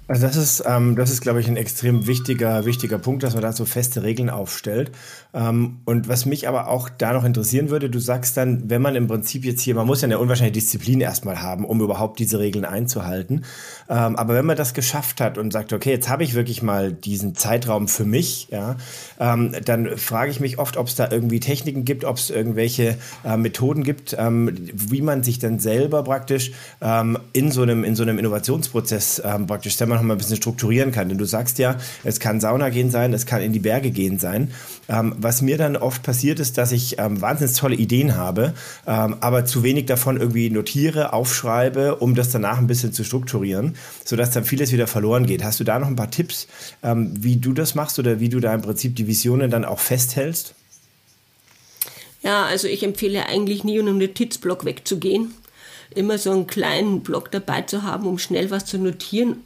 Also 0.07 0.28
das 0.28 0.36
ist, 0.36 0.63
ähm, 0.68 0.96
das 0.96 1.10
ist, 1.10 1.22
glaube 1.22 1.40
ich, 1.40 1.48
ein 1.48 1.57
extrem 1.57 2.06
wichtiger, 2.06 2.66
wichtiger 2.66 3.00
Punkt, 3.00 3.24
dass 3.24 3.34
man 3.34 3.42
da 3.42 3.52
so 3.52 3.66
feste 3.66 4.04
Regeln 4.04 4.30
aufstellt. 4.30 4.92
Ähm, 5.34 5.80
und 5.86 6.07
was 6.07 6.28
mich 6.28 6.48
aber 6.48 6.68
auch 6.68 6.90
da 6.90 7.13
noch 7.13 7.24
interessieren 7.24 7.72
würde, 7.72 7.90
du 7.90 7.98
sagst 7.98 8.38
dann, 8.38 8.69
wenn 8.69 8.84
man 8.84 8.96
im 8.96 9.07
Prinzip 9.07 9.44
jetzt 9.46 9.62
hier, 9.62 9.74
man 9.74 9.88
muss 9.88 10.02
ja 10.02 10.06
eine 10.06 10.19
unwahrscheinliche 10.19 10.62
Disziplin 10.62 11.02
erstmal 11.02 11.42
haben, 11.42 11.66
um 11.66 11.81
überhaupt 11.81 12.19
diese 12.19 12.38
Regeln 12.38 12.66
einzuhalten. 12.66 13.46
Ähm, 13.90 14.16
aber 14.16 14.36
wenn 14.36 14.46
man 14.46 14.56
das 14.56 14.75
geschafft 14.75 15.19
hat 15.22 15.40
und 15.40 15.52
sagt, 15.52 15.74
okay, 15.74 15.90
jetzt 15.90 16.07
habe 16.07 16.24
ich 16.24 16.35
wirklich 16.35 16.62
mal 16.62 16.94
diesen 16.94 17.33
Zeitraum 17.33 17.88
für 17.88 18.06
mich, 18.06 18.50
ja, 18.52 18.76
ähm, 19.19 19.54
dann 19.66 19.97
frage 19.97 20.30
ich 20.30 20.40
mich 20.40 20.59
oft, 20.59 20.78
ob 20.78 20.88
es 20.88 20.94
da 20.94 21.09
irgendwie 21.09 21.40
Techniken 21.40 21.83
gibt, 21.83 22.06
ob 22.06 22.18
es 22.18 22.30
irgendwelche 22.30 22.95
äh, 23.24 23.38
Methoden 23.38 23.83
gibt, 23.83 24.16
ähm, 24.19 24.56
wie 24.71 25.02
man 25.02 25.24
sich 25.24 25.40
dann 25.40 25.57
selber 25.57 26.04
praktisch 26.04 26.52
ähm, 26.80 27.18
in 27.33 27.52
so 27.52 27.64
einem, 27.64 27.83
in 27.83 27.95
so 27.95 28.04
einem 28.04 28.19
Innovationsprozess 28.19 29.24
praktisch 29.47 29.76
selber 29.95 30.02
noch 30.02 30.02
mal 30.02 30.16
ein 30.16 30.18
bisschen 30.18 30.37
strukturieren 30.37 30.92
kann. 30.92 31.09
Denn 31.09 31.18
du 31.18 31.25
sagst 31.25 31.59
ja, 31.59 31.78
es 32.04 32.19
kann 32.19 32.40
Sauna 32.40 32.69
gehen 32.69 32.92
sein, 32.92 33.14
es 33.14 33.25
kann 33.25 33.42
in 33.42 33.54
die 33.54 33.59
Berge 33.59 33.92
gehen 33.92 34.19
sein. 34.19 34.52
Ähm, 34.87 35.16
was 35.18 35.42
mir 35.42 35.57
dann 35.57 35.75
oft 35.78 36.04
passiert 36.04 36.40
ist, 36.40 36.57
dass 36.57 36.71
ich 36.71 36.97
ähm, 36.99 37.21
wahnsinnig 37.21 37.56
tolle 37.56 37.75
Ideen 37.75 38.16
habe, 38.16 38.54
ähm, 38.85 39.18
aber 39.19 39.45
zu 39.45 39.64
wenig 39.64 39.85
davon 39.85 40.19
irgendwie 40.19 40.49
notiere, 40.49 41.14
aufschreibe, 41.14 41.95
um 41.95 42.16
das 42.16 42.31
danach 42.31 42.57
ein 42.57 42.68
bisschen 42.68 42.94
zu 42.94 43.04
strukturieren, 43.04 43.75
sodass 44.04 44.31
dann 44.31 44.45
vieles 44.45 44.71
wieder 44.71 44.87
verloren 44.87 45.25
geht. 45.25 45.44
Hast 45.44 45.59
du 45.59 45.64
da 45.64 45.80
noch 45.80 45.87
ein 45.87 45.95
paar 45.95 46.11
Tipps, 46.11 46.47
ähm, 46.83 47.11
wie 47.18 47.37
du 47.37 47.54
das 47.54 47.75
machst 47.75 47.97
oder 47.99 48.19
wie 48.19 48.30
du 48.30 48.40
da 48.40 48.54
im 48.54 48.61
Prinzip 48.61 48.95
die 48.95 49.07
Visionen 49.07 49.49
dann 49.49 49.66
auch 49.66 49.80
festhältst? 49.80 50.56
Ja, 52.21 52.45
also 52.45 52.68
ich 52.68 52.81
empfehle 52.83 53.28
eigentlich 53.28 53.64
nie, 53.64 53.80
um 53.80 53.85
den 53.85 53.97
Notizblock 53.99 54.66
wegzugehen. 54.66 55.33
Immer 55.94 56.18
so 56.18 56.31
einen 56.31 56.47
kleinen 56.47 57.02
Block 57.02 57.31
dabei 57.31 57.61
zu 57.61 57.83
haben, 57.83 58.07
um 58.07 58.18
schnell 58.18 58.49
was 58.49 58.66
zu 58.66 58.80
notieren 58.80 59.37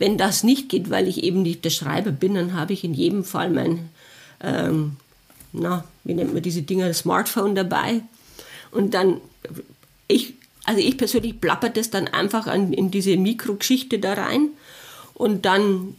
wenn 0.00 0.16
das 0.16 0.42
nicht 0.42 0.70
geht, 0.70 0.88
weil 0.90 1.06
ich 1.06 1.22
eben 1.22 1.42
nicht 1.42 1.62
der 1.62 1.70
Schreiber 1.70 2.10
bin, 2.10 2.34
dann 2.34 2.54
habe 2.54 2.72
ich 2.72 2.84
in 2.84 2.94
jedem 2.94 3.22
Fall 3.22 3.50
mein, 3.50 3.90
ähm, 4.42 4.96
na, 5.52 5.84
wie 6.04 6.14
nennt 6.14 6.32
man 6.32 6.42
diese 6.42 6.62
Dinger, 6.62 6.92
Smartphone 6.94 7.54
dabei. 7.54 8.00
Und 8.70 8.94
dann, 8.94 9.20
ich, 10.08 10.34
also 10.64 10.80
ich 10.80 10.96
persönlich 10.96 11.38
plapper 11.38 11.68
das 11.68 11.90
dann 11.90 12.08
einfach 12.08 12.46
an, 12.46 12.72
in 12.72 12.90
diese 12.90 13.18
Mikrogeschichte 13.18 13.98
da 13.98 14.14
rein. 14.14 14.48
Und 15.12 15.44
dann 15.44 15.96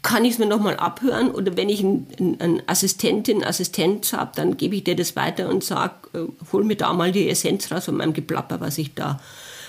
kann 0.00 0.24
ich 0.24 0.32
es 0.32 0.38
mir 0.38 0.46
nochmal 0.46 0.78
abhören. 0.78 1.30
Oder 1.30 1.58
wenn 1.58 1.68
ich 1.68 1.84
eine 1.84 2.06
ein 2.38 2.62
Assistentin, 2.66 3.44
Assistent 3.44 4.14
habe, 4.14 4.32
dann 4.34 4.56
gebe 4.56 4.76
ich 4.76 4.84
dir 4.84 4.96
das 4.96 5.14
weiter 5.14 5.50
und 5.50 5.62
sage, 5.62 5.92
äh, 6.14 6.52
hol 6.52 6.64
mir 6.64 6.76
da 6.76 6.94
mal 6.94 7.12
die 7.12 7.28
Essenz 7.28 7.70
raus 7.70 7.84
von 7.84 7.96
meinem 7.96 8.14
Geplapper, 8.14 8.62
was 8.62 8.78
ich 8.78 8.94
da 8.94 9.20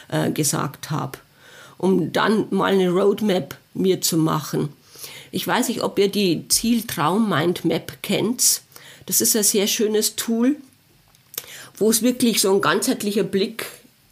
äh, 0.08 0.32
gesagt 0.32 0.90
habe 0.90 1.18
um 1.78 2.12
dann 2.12 2.48
mal 2.50 2.74
eine 2.74 2.90
Roadmap 2.90 3.58
mir 3.74 4.02
zu 4.02 4.18
machen. 4.18 4.70
Ich 5.32 5.46
weiß 5.46 5.68
nicht, 5.68 5.84
ob 5.84 6.00
ihr 6.00 6.10
die 6.10 6.48
Ziel-Traum-Mindmap 6.48 8.02
kennt. 8.02 8.62
Das 9.06 9.22
ist 9.22 9.36
ein 9.36 9.44
sehr 9.44 9.68
schönes 9.68 10.16
Tool, 10.16 10.56
wo 11.78 11.90
es 11.90 12.02
wirklich 12.02 12.42
so 12.42 12.54
ein 12.54 12.62
ganzheitlicher 12.62 13.24
Blick 13.24 13.66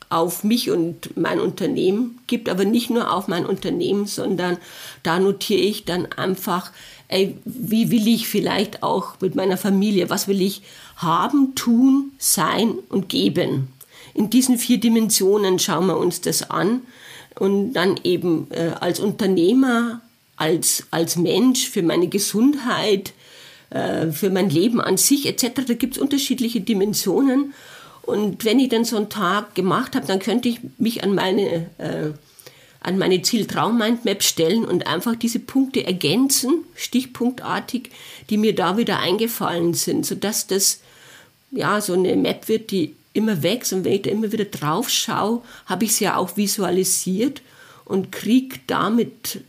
auf 0.09 0.43
mich 0.43 0.69
und 0.69 1.17
mein 1.17 1.39
Unternehmen 1.39 2.19
gibt, 2.27 2.47
aber 2.47 2.65
nicht 2.65 2.89
nur 2.89 3.11
auf 3.11 3.27
mein 3.27 3.45
Unternehmen, 3.45 4.05
sondern 4.05 4.57
da 5.01 5.19
notiere 5.19 5.61
ich 5.61 5.85
dann 5.85 6.05
einfach, 6.11 6.71
ey, 7.07 7.37
wie 7.45 7.89
will 7.89 8.07
ich 8.07 8.27
vielleicht 8.27 8.83
auch 8.83 9.15
mit 9.21 9.33
meiner 9.33 9.57
Familie, 9.57 10.09
was 10.09 10.27
will 10.27 10.41
ich 10.41 10.61
haben, 10.97 11.55
tun, 11.55 12.11
sein 12.19 12.75
und 12.89 13.09
geben. 13.09 13.69
In 14.13 14.29
diesen 14.29 14.59
vier 14.59 14.79
Dimensionen 14.79 15.57
schauen 15.57 15.87
wir 15.87 15.97
uns 15.97 16.21
das 16.21 16.49
an 16.51 16.81
und 17.39 17.73
dann 17.73 17.99
eben 18.03 18.47
äh, 18.51 18.71
als 18.79 18.99
Unternehmer, 18.99 20.01
als, 20.35 20.85
als 20.91 21.15
Mensch, 21.15 21.69
für 21.69 21.83
meine 21.83 22.07
Gesundheit, 22.07 23.13
äh, 23.69 24.11
für 24.11 24.29
mein 24.29 24.49
Leben 24.49 24.81
an 24.81 24.97
sich 24.97 25.25
etc. 25.25 25.61
Da 25.67 25.73
gibt 25.73 25.95
es 25.95 26.01
unterschiedliche 26.01 26.61
Dimensionen. 26.61 27.53
Und 28.03 28.43
wenn 28.45 28.59
ich 28.59 28.69
dann 28.69 28.85
so 28.85 28.97
einen 28.97 29.09
Tag 29.09 29.55
gemacht 29.55 29.95
habe, 29.95 30.05
dann 30.05 30.19
könnte 30.19 30.49
ich 30.49 30.59
mich 30.77 31.03
an 31.03 31.15
meine, 31.15 31.69
äh, 31.77 32.11
an 32.81 32.97
meine 32.97 33.21
Zieltraum-Mindmap 33.21 34.21
stellen 34.21 34.65
und 34.65 34.87
einfach 34.87 35.15
diese 35.15 35.39
Punkte 35.39 35.85
ergänzen, 35.85 36.65
stichpunktartig, 36.75 37.89
die 38.29 38.37
mir 38.37 38.53
da 38.53 38.77
wieder 38.77 38.99
eingefallen 38.99 39.73
sind, 39.73 40.05
sodass 40.05 40.47
das 40.47 40.81
ja 41.51 41.79
so 41.79 41.93
eine 41.93 42.15
Map 42.17 42.49
wird, 42.49 42.71
die 42.71 42.95
immer 43.13 43.43
wächst. 43.43 43.73
Und 43.73 43.85
wenn 43.85 43.93
ich 43.93 44.01
da 44.01 44.09
immer 44.09 44.31
wieder 44.31 44.45
drauf 44.45 44.89
schaue, 44.89 45.41
habe 45.65 45.85
ich 45.85 45.95
sie 45.95 46.05
ja 46.05 46.17
auch 46.17 46.35
visualisiert 46.37 47.41
und 47.85 48.11
kriege 48.11 48.59
damit 48.67 49.41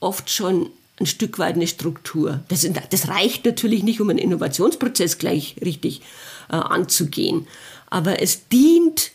oft 0.00 0.30
schon 0.30 0.70
ein 0.98 1.06
Stück 1.06 1.38
weit 1.38 1.54
eine 1.54 1.66
Struktur. 1.66 2.40
Das, 2.48 2.66
das 2.90 3.08
reicht 3.08 3.44
natürlich 3.44 3.82
nicht, 3.82 4.00
um 4.00 4.10
einen 4.10 4.18
Innovationsprozess 4.18 5.18
gleich 5.18 5.56
richtig 5.64 6.02
äh, 6.50 6.56
anzugehen. 6.56 7.46
Aber 7.88 8.22
es 8.22 8.48
dient 8.48 9.12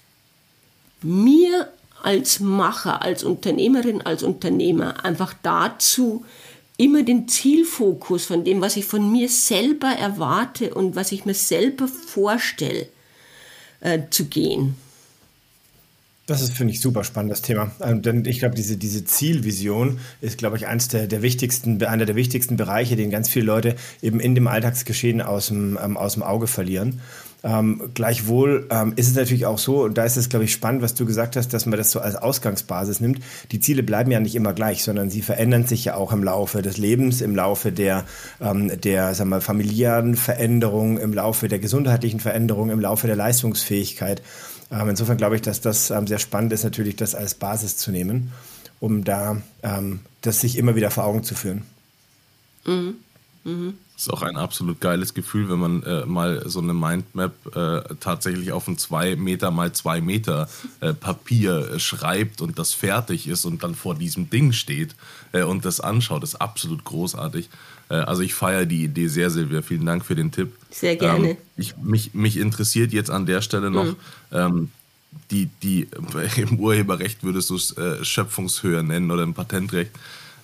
mir 1.02 1.72
als 2.02 2.40
Macher, 2.40 3.02
als 3.02 3.24
Unternehmerin, 3.24 4.02
als 4.02 4.24
Unternehmer 4.24 5.06
einfach 5.06 5.34
dazu, 5.44 6.26
immer 6.78 7.04
den 7.04 7.28
Zielfokus 7.28 8.26
von 8.26 8.44
dem, 8.44 8.62
was 8.62 8.76
ich 8.78 8.86
von 8.86 9.12
mir 9.12 9.30
selber 9.30 9.88
erwarte 9.88 10.74
und 10.74 10.96
was 10.96 11.12
ich 11.12 11.26
mir 11.26 11.34
selber 11.34 11.88
vorstelle, 11.88 12.88
äh, 13.82 14.00
zu 14.10 14.26
gehen. 14.26 14.76
Das 16.28 16.42
ist, 16.42 16.54
finde 16.54 16.74
ich, 16.74 16.82
super 16.82 17.04
spannendes 17.04 17.44
Thema. 17.44 17.72
Ähm, 17.82 18.02
denn 18.02 18.26
ich 18.26 18.40
glaube, 18.40 18.56
diese, 18.56 18.78
diese 18.78 19.06
Zielvision 19.06 20.00
ist, 20.22 20.40
glaube 20.40 20.58
ich, 20.58 20.66
eins 20.66 20.88
der, 20.88 21.06
der 21.06 21.22
wichtigsten, 21.22 21.84
einer 21.84 22.06
der 22.06 22.16
wichtigsten 22.16 22.58
Bereiche, 22.58 22.96
den 22.96 23.12
ganz 23.12 23.30
viele 23.30 23.46
Leute 23.46 23.76
eben 24.02 24.20
in 24.20 24.34
dem 24.34 24.48
Alltagsgeschehen 24.48 25.22
aus 25.22 25.48
dem, 25.48 25.78
ähm, 25.82 25.98
aus 25.98 26.14
dem 26.14 26.24
Auge 26.24 26.48
verlieren. 26.48 27.00
Ähm, 27.46 27.92
gleichwohl 27.94 28.66
ähm, 28.72 28.94
ist 28.96 29.08
es 29.08 29.14
natürlich 29.14 29.46
auch 29.46 29.60
so, 29.60 29.84
und 29.84 30.00
da 30.00 30.04
ist 30.04 30.18
es, 30.18 30.30
glaube 30.30 30.46
ich, 30.46 30.52
spannend, 30.52 30.82
was 30.82 30.96
du 30.96 31.06
gesagt 31.06 31.36
hast, 31.36 31.54
dass 31.54 31.68
man 31.68 31.78
das 31.78 31.92
so 31.92 32.00
als 32.00 32.16
Ausgangsbasis 32.16 33.02
nimmt. 33.02 33.20
Die 33.52 33.60
Ziele 33.60 33.84
bleiben 33.84 34.10
ja 34.10 34.20
nicht 34.20 34.34
immer 34.34 34.54
gleich, 34.54 34.84
sondern 34.84 35.12
sie 35.12 35.22
verändern 35.22 35.68
sich 35.68 35.86
ja 35.86 35.96
auch 35.96 36.12
im 36.12 36.24
Laufe 36.24 36.64
des 36.64 36.78
Lebens, 36.78 37.22
im 37.22 37.36
Laufe 37.36 37.72
der, 37.72 38.06
ähm, 38.42 38.72
der 38.82 39.14
sagen 39.14 39.30
wir, 39.30 39.42
familiären 39.42 40.16
Veränderung, 40.16 40.98
im 40.98 41.14
Laufe 41.14 41.48
der 41.48 41.60
gesundheitlichen 41.60 42.20
Veränderung, 42.20 42.72
im 42.72 42.80
Laufe 42.80 43.06
der 43.06 43.16
Leistungsfähigkeit. 43.16 44.24
Ähm, 44.72 44.90
insofern 44.90 45.18
glaube 45.18 45.36
ich, 45.36 45.44
dass 45.44 45.62
das 45.62 45.92
ähm, 45.92 46.08
sehr 46.08 46.18
spannend 46.20 46.52
ist, 46.52 46.64
natürlich 46.64 46.96
das 46.96 47.14
als 47.14 47.36
Basis 47.36 47.78
zu 47.78 47.92
nehmen, 47.92 48.32
um 48.80 49.04
da 49.04 49.38
ähm, 49.62 50.00
das 50.22 50.42
sich 50.42 50.58
immer 50.58 50.76
wieder 50.76 50.90
vor 50.90 51.04
Augen 51.04 51.24
zu 51.24 51.36
führen. 51.36 51.62
Mhm. 52.66 52.96
Mhm. 53.46 53.76
Das 53.94 54.08
ist 54.08 54.10
auch 54.10 54.24
ein 54.24 54.36
absolut 54.36 54.82
geiles 54.82 55.14
Gefühl, 55.14 55.50
wenn 55.50 55.60
man 55.60 55.84
äh, 55.84 56.06
mal 56.06 56.50
so 56.50 56.60
eine 56.60 56.74
Mindmap 56.74 57.34
äh, 57.56 57.96
tatsächlich 58.02 58.52
auf 58.52 58.68
ein 58.68 58.78
2 58.78 59.16
Meter 59.16 59.52
mal 59.52 59.72
2 59.72 60.02
Meter 60.02 60.50
äh, 60.82 60.94
Papier 60.94 61.72
äh, 61.72 61.80
schreibt 61.80 62.42
und 62.42 62.60
das 62.60 62.74
fertig 62.74 63.28
ist 63.28 63.46
und 63.46 63.64
dann 63.64 63.74
vor 63.74 63.96
diesem 63.96 64.30
Ding 64.30 64.52
steht 64.52 64.96
äh, 65.32 65.44
und 65.44 65.64
das 65.64 65.80
anschaut. 65.80 66.24
Das 66.24 66.34
ist 66.34 66.42
absolut 66.42 66.84
großartig. 66.84 67.48
Äh, 67.90 67.96
also 67.96 68.22
ich 68.22 68.34
feiere 68.34 68.66
die 68.66 68.84
Idee 68.84 69.08
sehr, 69.08 69.30
Silvia. 69.30 69.62
Vielen 69.62 69.86
Dank 69.86 70.04
für 70.04 70.16
den 70.16 70.32
Tipp. 70.32 70.54
Sehr 70.72 70.98
gerne. 70.98 71.30
Ähm, 71.30 71.38
ich, 71.56 71.78
mich, 71.78 72.14
mich 72.14 72.36
interessiert 72.38 72.92
jetzt 72.92 73.12
an 73.12 73.26
der 73.26 73.42
Stelle 73.42 73.70
noch, 73.70 73.86
mhm. 73.86 73.96
ähm, 74.32 74.72
die, 75.32 75.50
die 75.64 75.88
im 76.36 76.60
Urheberrecht 76.60 77.24
würdest 77.24 77.50
du 77.50 77.56
es 77.56 77.76
Schöpfungshöhe 78.02 78.84
nennen 78.84 79.10
oder 79.10 79.24
im 79.24 79.34
Patentrecht. 79.34 79.92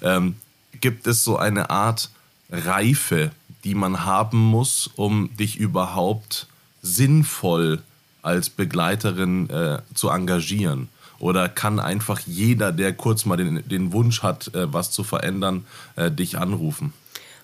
Ähm, 0.01 0.35
gibt 0.79 1.05
es 1.07 1.25
so 1.25 1.35
eine 1.37 1.69
Art 1.69 2.09
Reife, 2.51 3.31
die 3.63 3.75
man 3.75 4.05
haben 4.05 4.39
muss, 4.39 4.89
um 4.95 5.35
dich 5.37 5.57
überhaupt 5.57 6.47
sinnvoll 6.81 7.81
als 8.21 8.49
Begleiterin 8.49 9.49
äh, 9.49 9.79
zu 9.93 10.09
engagieren? 10.09 10.89
Oder 11.19 11.49
kann 11.49 11.79
einfach 11.79 12.19
jeder, 12.25 12.71
der 12.71 12.93
kurz 12.93 13.25
mal 13.25 13.37
den, 13.37 13.67
den 13.67 13.93
Wunsch 13.93 14.23
hat, 14.23 14.53
äh, 14.55 14.71
was 14.73 14.91
zu 14.91 15.03
verändern, 15.03 15.65
äh, 15.95 16.09
dich 16.09 16.37
anrufen? 16.37 16.93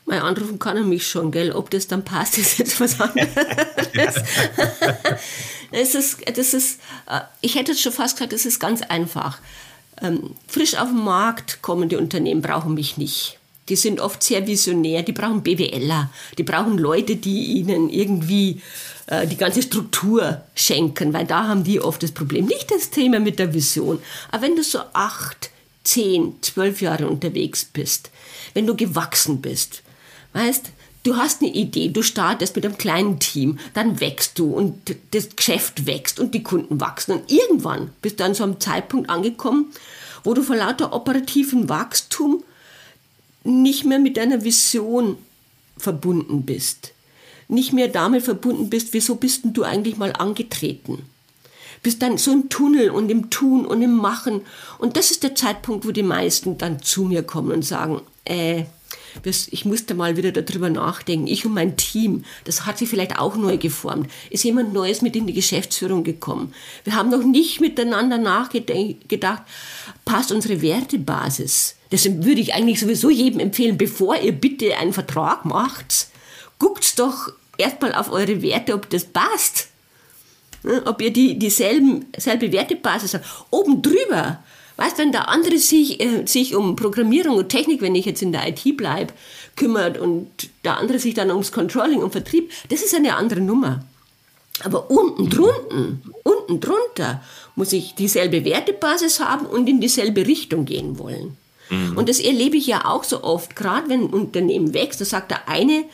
Mein 0.06 0.22
anrufen 0.22 0.58
kann 0.58 0.78
er 0.78 0.84
mich 0.84 1.06
schon, 1.06 1.32
gell? 1.32 1.52
Ob 1.52 1.70
das 1.70 1.88
dann 1.88 2.04
passt, 2.04 2.38
ist 2.40 2.58
jetzt 2.58 2.80
was 2.80 3.00
anderes. 3.00 3.30
das 5.72 5.96
ist, 5.96 6.38
das 6.38 6.54
ist, 6.54 6.80
äh, 7.08 7.22
ich 7.42 7.56
hätte 7.56 7.72
jetzt 7.72 7.82
schon 7.82 7.92
fast 7.92 8.18
gesagt, 8.18 8.34
das 8.34 8.46
ist 8.46 8.60
ganz 8.60 8.82
einfach. 8.82 9.40
Ähm, 10.02 10.32
frisch 10.48 10.76
auf 10.76 10.90
den 10.90 11.04
Markt 11.04 11.62
kommende 11.62 12.00
Unternehmen 12.00 12.42
brauchen 12.42 12.74
mich 12.74 12.98
nicht 12.98 13.37
die 13.70 13.76
sind 13.76 14.00
oft 14.00 14.24
sehr 14.24 14.46
visionär, 14.48 15.04
die 15.04 15.12
brauchen 15.12 15.44
BWLer, 15.44 16.10
die 16.38 16.44
brauchen 16.44 16.78
Leute, 16.78 17.16
die 17.16 17.58
ihnen 17.58 17.90
irgendwie 17.90 18.62
äh, 19.08 19.28
die 19.28 19.38
ganze 19.38 19.62
Struktur 19.62 20.42
schenken, 20.56 21.14
weil 21.14 21.26
da 21.26 21.48
haben 21.48 21.64
die 21.64 21.80
oft 21.80 22.02
das 22.02 22.12
Problem. 22.12 22.46
Nicht 22.46 22.72
das 22.72 22.90
Thema 22.90 23.20
mit 23.20 23.40
der 23.40 23.54
Vision, 23.54 24.00
aber 24.32 24.44
wenn 24.44 24.56
du 24.56 24.64
so 24.64 24.80
acht, 24.94 25.50
zehn, 25.84 26.36
zwölf 26.42 26.82
Jahre 26.82 27.08
unterwegs 27.08 27.66
bist, 27.66 28.10
wenn 28.54 28.68
du 28.68 28.76
gewachsen 28.76 29.42
bist, 29.42 29.84
weißt, 30.34 30.72
du 31.04 31.16
hast 31.16 31.42
eine 31.42 31.52
Idee, 31.52 31.90
du 31.90 32.04
startest 32.04 32.56
mit 32.56 32.66
einem 32.66 32.78
kleinen 32.78 33.20
Team, 33.20 33.60
dann 33.74 34.00
wächst 34.00 34.40
du 34.40 34.54
und 34.54 34.96
das 35.12 35.36
Geschäft 35.36 35.86
wächst 35.86 36.20
und 36.20 36.34
die 36.34 36.44
Kunden 36.44 36.82
wachsen 36.82 37.14
und 37.14 37.32
irgendwann 37.32 37.92
bist 38.02 38.20
du 38.20 38.26
an 38.26 38.34
so 38.34 38.44
einem 38.44 38.60
Zeitpunkt 38.60 39.10
angekommen, 39.10 39.74
wo 40.24 40.34
du 40.34 40.44
vor 40.44 40.58
lauter 40.58 40.94
operativen 40.94 41.70
Wachstum 41.70 42.44
nicht 43.48 43.86
mehr 43.86 44.00
mit 44.00 44.18
deiner 44.18 44.44
Vision 44.44 45.18
verbunden 45.78 46.44
bist. 46.44 46.94
Nicht 47.48 47.74
mehr 47.74 47.88
damit 47.88 48.24
verbunden 48.24 48.70
bist, 48.70 48.94
wieso 48.94 49.16
bist 49.16 49.46
denn 49.46 49.54
du 49.54 49.64
eigentlich 49.64 49.98
mal 49.98 50.14
angetreten? 50.14 51.04
Bist 51.82 52.02
dann 52.02 52.18
so 52.18 52.32
im 52.34 52.50
Tunnel 52.50 52.90
und 52.90 53.10
im 53.10 53.30
Tun 53.30 53.66
und 53.66 53.82
im 53.82 53.96
Machen. 53.96 54.42
Und 54.80 54.98
das 54.98 55.12
ist 55.12 55.24
der 55.24 55.36
Zeitpunkt, 55.36 55.88
wo 55.88 55.92
die 55.92 56.04
meisten 56.04 56.58
dann 56.58 56.82
zu 56.82 57.04
mir 57.04 57.24
kommen 57.24 57.52
und 57.52 57.64
sagen, 57.64 58.02
äh, 58.26 58.66
ich 59.24 59.66
musste 59.66 59.94
mal 59.94 60.18
wieder 60.18 60.32
darüber 60.32 60.70
nachdenken. 60.70 61.28
Ich 61.28 61.46
und 61.46 61.54
mein 61.54 61.78
Team, 61.78 62.24
das 62.44 62.66
hat 62.66 62.78
sich 62.78 62.90
vielleicht 62.90 63.20
auch 63.20 63.36
neu 63.36 63.58
geformt. 63.58 64.10
Ist 64.30 64.44
jemand 64.44 64.74
Neues 64.74 65.02
mit 65.02 65.16
in 65.16 65.28
die 65.28 65.34
Geschäftsführung 65.34 66.04
gekommen? 66.04 66.54
Wir 66.84 66.96
haben 66.96 67.10
noch 67.10 67.24
nicht 67.24 67.60
miteinander 67.62 68.18
nachgedacht, 68.18 69.44
passt 70.06 70.32
unsere 70.32 70.62
Wertebasis? 70.62 71.76
Deswegen 71.92 72.26
würde 72.26 72.42
ich 72.42 72.54
eigentlich 72.54 72.80
sowieso 72.80 73.10
jedem 73.10 73.40
empfehlen, 73.40 73.78
bevor 73.78 74.18
ihr 74.18 74.34
bitte 74.34 74.78
einen 74.78 74.94
Vertrag 74.94 75.46
macht, 75.46 76.08
guckt 76.60 77.00
doch 77.00 77.32
erstmal 77.58 77.94
auf 77.94 78.12
eure 78.12 78.42
Werte, 78.42 78.74
ob 78.74 78.90
das 78.90 79.06
passt. 79.06 79.70
Ob 80.86 81.02
ihr 81.02 81.14
die, 81.14 81.40
dieselben, 81.40 82.08
selbe 82.18 82.52
Wertebasis 82.52 83.14
habt. 83.14 83.26
Oben 83.52 83.82
drüber 83.82 84.44
Weißt, 84.78 85.00
wenn 85.00 85.12
der 85.12 85.28
andere 85.28 85.58
sich, 85.58 86.00
äh, 86.00 86.26
sich 86.26 86.56
um 86.56 86.76
Programmierung 86.76 87.36
und 87.36 87.50
Technik, 87.50 87.82
wenn 87.82 87.96
ich 87.96 88.06
jetzt 88.06 88.22
in 88.22 88.32
der 88.32 88.48
IT 88.48 88.78
bleibe, 88.78 89.14
kümmert 89.56 89.98
und 89.98 90.30
der 90.64 90.78
andere 90.78 91.00
sich 91.00 91.16
dann 91.16 91.32
ums 91.32 91.52
Controlling 91.52 92.02
und 92.02 92.12
Vertrieb, 92.12 92.52
das 92.70 92.84
ist 92.84 92.96
eine 92.96 93.16
andere 93.16 93.42
Nummer. 93.42 93.84
Aber 94.64 94.90
unten 94.90 95.30
drunten, 95.30 96.02
unten 96.24 96.60
drunter 96.60 97.22
muss 97.56 97.74
ich 97.74 97.96
dieselbe 97.96 98.46
Wertebasis 98.46 99.20
haben 99.20 99.46
und 99.46 99.68
in 99.68 99.82
dieselbe 99.82 100.26
Richtung 100.26 100.66
gehen 100.66 100.98
wollen. 101.00 101.38
Mhm. 101.70 101.98
Und 101.98 102.10
das 102.10 102.20
erlebe 102.20 102.58
ich 102.58 102.68
ja 102.68 102.86
auch 102.86 103.04
so 103.04 103.24
oft, 103.24 103.56
gerade 103.56 103.90
wenn 103.90 104.06
ein 104.06 104.14
Unternehmen 104.14 104.74
wächst, 104.74 105.02
da 105.02 105.06
sagt 105.06 105.32
der 105.32 105.48
eine, 105.50 105.86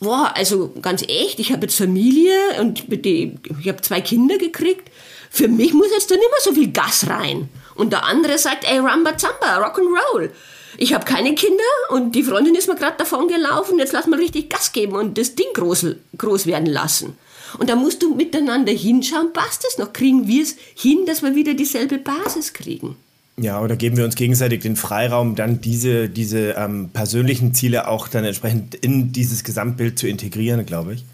boah, 0.00 0.32
also 0.34 0.72
ganz 0.82 1.02
echt, 1.02 1.38
ich 1.38 1.52
habe 1.52 1.62
jetzt 1.62 1.76
Familie 1.76 2.34
und 2.60 2.84
die, 2.88 3.38
ich 3.60 3.68
habe 3.68 3.82
zwei 3.82 4.00
Kinder 4.00 4.38
gekriegt, 4.38 4.90
für 5.30 5.48
mich 5.48 5.72
muss 5.72 5.90
jetzt 5.92 6.10
da 6.10 6.16
nicht 6.16 6.28
mehr 6.28 6.40
so 6.42 6.52
viel 6.52 6.72
Gas 6.72 7.06
rein. 7.08 7.48
Und 7.80 7.92
der 7.92 8.04
andere 8.04 8.38
sagt, 8.38 8.64
ey, 8.70 8.78
Ramba 8.78 9.16
Zamba, 9.16 9.58
Rock'n'Roll. 9.58 10.30
Ich 10.76 10.92
habe 10.94 11.04
keine 11.04 11.34
Kinder 11.34 11.64
und 11.88 12.14
die 12.14 12.22
Freundin 12.22 12.54
ist 12.54 12.68
mir 12.68 12.74
gerade 12.74 12.96
davon 12.98 13.26
gelaufen, 13.26 13.78
jetzt 13.78 13.92
lass 13.92 14.06
mal 14.06 14.18
richtig 14.18 14.50
Gas 14.50 14.72
geben 14.72 14.92
und 14.92 15.18
das 15.18 15.34
Ding 15.34 15.46
groß, 15.54 15.86
groß 16.16 16.46
werden 16.46 16.66
lassen. 16.66 17.16
Und 17.58 17.68
da 17.68 17.76
musst 17.76 18.02
du 18.02 18.14
miteinander 18.14 18.72
hinschauen, 18.72 19.32
passt 19.32 19.64
es 19.66 19.78
noch? 19.78 19.92
Kriegen 19.92 20.28
wir 20.28 20.42
es 20.42 20.56
hin, 20.74 21.06
dass 21.06 21.22
wir 21.22 21.34
wieder 21.34 21.54
dieselbe 21.54 21.98
Basis 21.98 22.52
kriegen? 22.52 22.96
Ja, 23.38 23.60
oder 23.62 23.76
geben 23.76 23.96
wir 23.96 24.04
uns 24.04 24.14
gegenseitig 24.14 24.60
den 24.60 24.76
Freiraum, 24.76 25.34
dann 25.34 25.60
diese, 25.60 26.08
diese 26.08 26.50
ähm, 26.58 26.90
persönlichen 26.92 27.54
Ziele 27.54 27.88
auch 27.88 28.08
dann 28.08 28.24
entsprechend 28.24 28.74
in 28.74 29.12
dieses 29.12 29.42
Gesamtbild 29.42 29.98
zu 29.98 30.06
integrieren, 30.06 30.64
glaube 30.66 30.94
ich. 30.94 31.04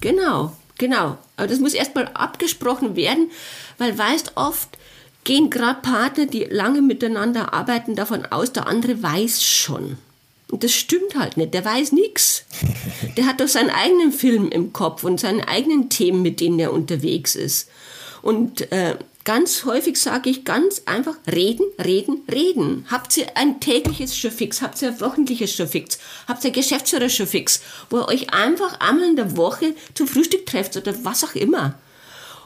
Genau, 0.00 0.52
Genau. 0.78 1.18
Aber 1.36 1.46
das 1.46 1.60
muss 1.60 1.74
erstmal 1.74 2.08
abgesprochen 2.08 2.96
werden, 2.96 3.30
weil 3.78 3.96
weißt 3.96 4.32
oft 4.34 4.76
gehen 5.24 5.50
gerade 5.50 5.80
Partner, 5.80 6.26
die 6.26 6.44
lange 6.44 6.82
miteinander 6.82 7.52
arbeiten, 7.52 7.94
davon 7.94 8.26
aus, 8.26 8.52
der 8.52 8.66
andere 8.66 9.02
weiß 9.02 9.42
schon. 9.42 9.98
Und 10.50 10.64
das 10.64 10.72
stimmt 10.72 11.16
halt 11.16 11.38
nicht. 11.38 11.54
Der 11.54 11.64
weiß 11.64 11.92
nichts. 11.92 12.44
Der 13.16 13.26
hat 13.26 13.40
doch 13.40 13.48
seinen 13.48 13.70
eigenen 13.70 14.12
Film 14.12 14.50
im 14.50 14.72
Kopf 14.72 15.02
und 15.02 15.18
seine 15.18 15.48
eigenen 15.48 15.88
Themen, 15.88 16.20
mit 16.20 16.40
denen 16.40 16.58
er 16.58 16.74
unterwegs 16.74 17.34
ist. 17.34 17.70
Und 18.20 18.70
äh, 18.70 18.96
ganz 19.24 19.64
häufig 19.64 19.98
sage 19.98 20.28
ich 20.28 20.44
ganz 20.44 20.82
einfach, 20.84 21.16
reden, 21.30 21.64
reden, 21.82 22.20
reden. 22.30 22.86
Habt 22.90 23.16
ihr 23.16 23.36
ein 23.36 23.60
tägliches 23.60 24.16
schon 24.16 24.30
fix? 24.30 24.60
Habt 24.60 24.80
ihr 24.82 24.88
ein 24.88 25.00
wöchentliches 25.00 25.54
schon 25.54 25.68
fix? 25.68 25.98
Habt 26.28 26.44
ihr 26.44 26.50
ein 26.50 26.54
Geschäftsführer 26.54 27.08
schon 27.08 27.26
fix? 27.26 27.62
Wo 27.88 27.98
ihr 27.98 28.08
euch 28.08 28.32
einfach 28.34 28.78
einmal 28.80 29.08
in 29.08 29.16
der 29.16 29.36
Woche 29.38 29.74
zum 29.94 30.06
Frühstück 30.06 30.44
trefft 30.44 30.76
oder 30.76 30.94
was 31.02 31.24
auch 31.24 31.34
immer. 31.34 31.78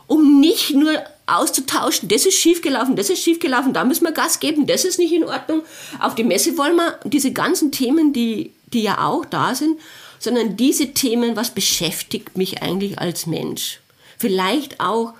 Um 0.06 0.40
nicht 0.40 0.70
nur 0.70 1.02
auszutauschen, 1.26 2.08
das 2.08 2.24
ist 2.24 2.38
schiefgelaufen, 2.38 2.94
das 2.94 3.10
ist 3.10 3.22
schiefgelaufen, 3.22 3.72
da 3.72 3.84
müssen 3.84 4.04
wir 4.04 4.12
Gas 4.12 4.38
geben, 4.38 4.66
das 4.66 4.84
ist 4.84 4.98
nicht 4.98 5.12
in 5.12 5.24
Ordnung. 5.24 5.62
Auf 5.98 6.14
die 6.14 6.24
Messe 6.24 6.56
wollen 6.56 6.76
wir 6.76 7.00
diese 7.04 7.32
ganzen 7.32 7.72
Themen, 7.72 8.12
die, 8.12 8.52
die 8.72 8.82
ja 8.82 9.04
auch 9.04 9.24
da 9.24 9.54
sind, 9.54 9.80
sondern 10.18 10.56
diese 10.56 10.92
Themen, 10.92 11.36
was 11.36 11.50
beschäftigt 11.50 12.36
mich 12.36 12.62
eigentlich 12.62 12.98
als 12.98 13.26
Mensch? 13.26 13.80
Vielleicht 14.18 14.80
auch, 14.80 15.14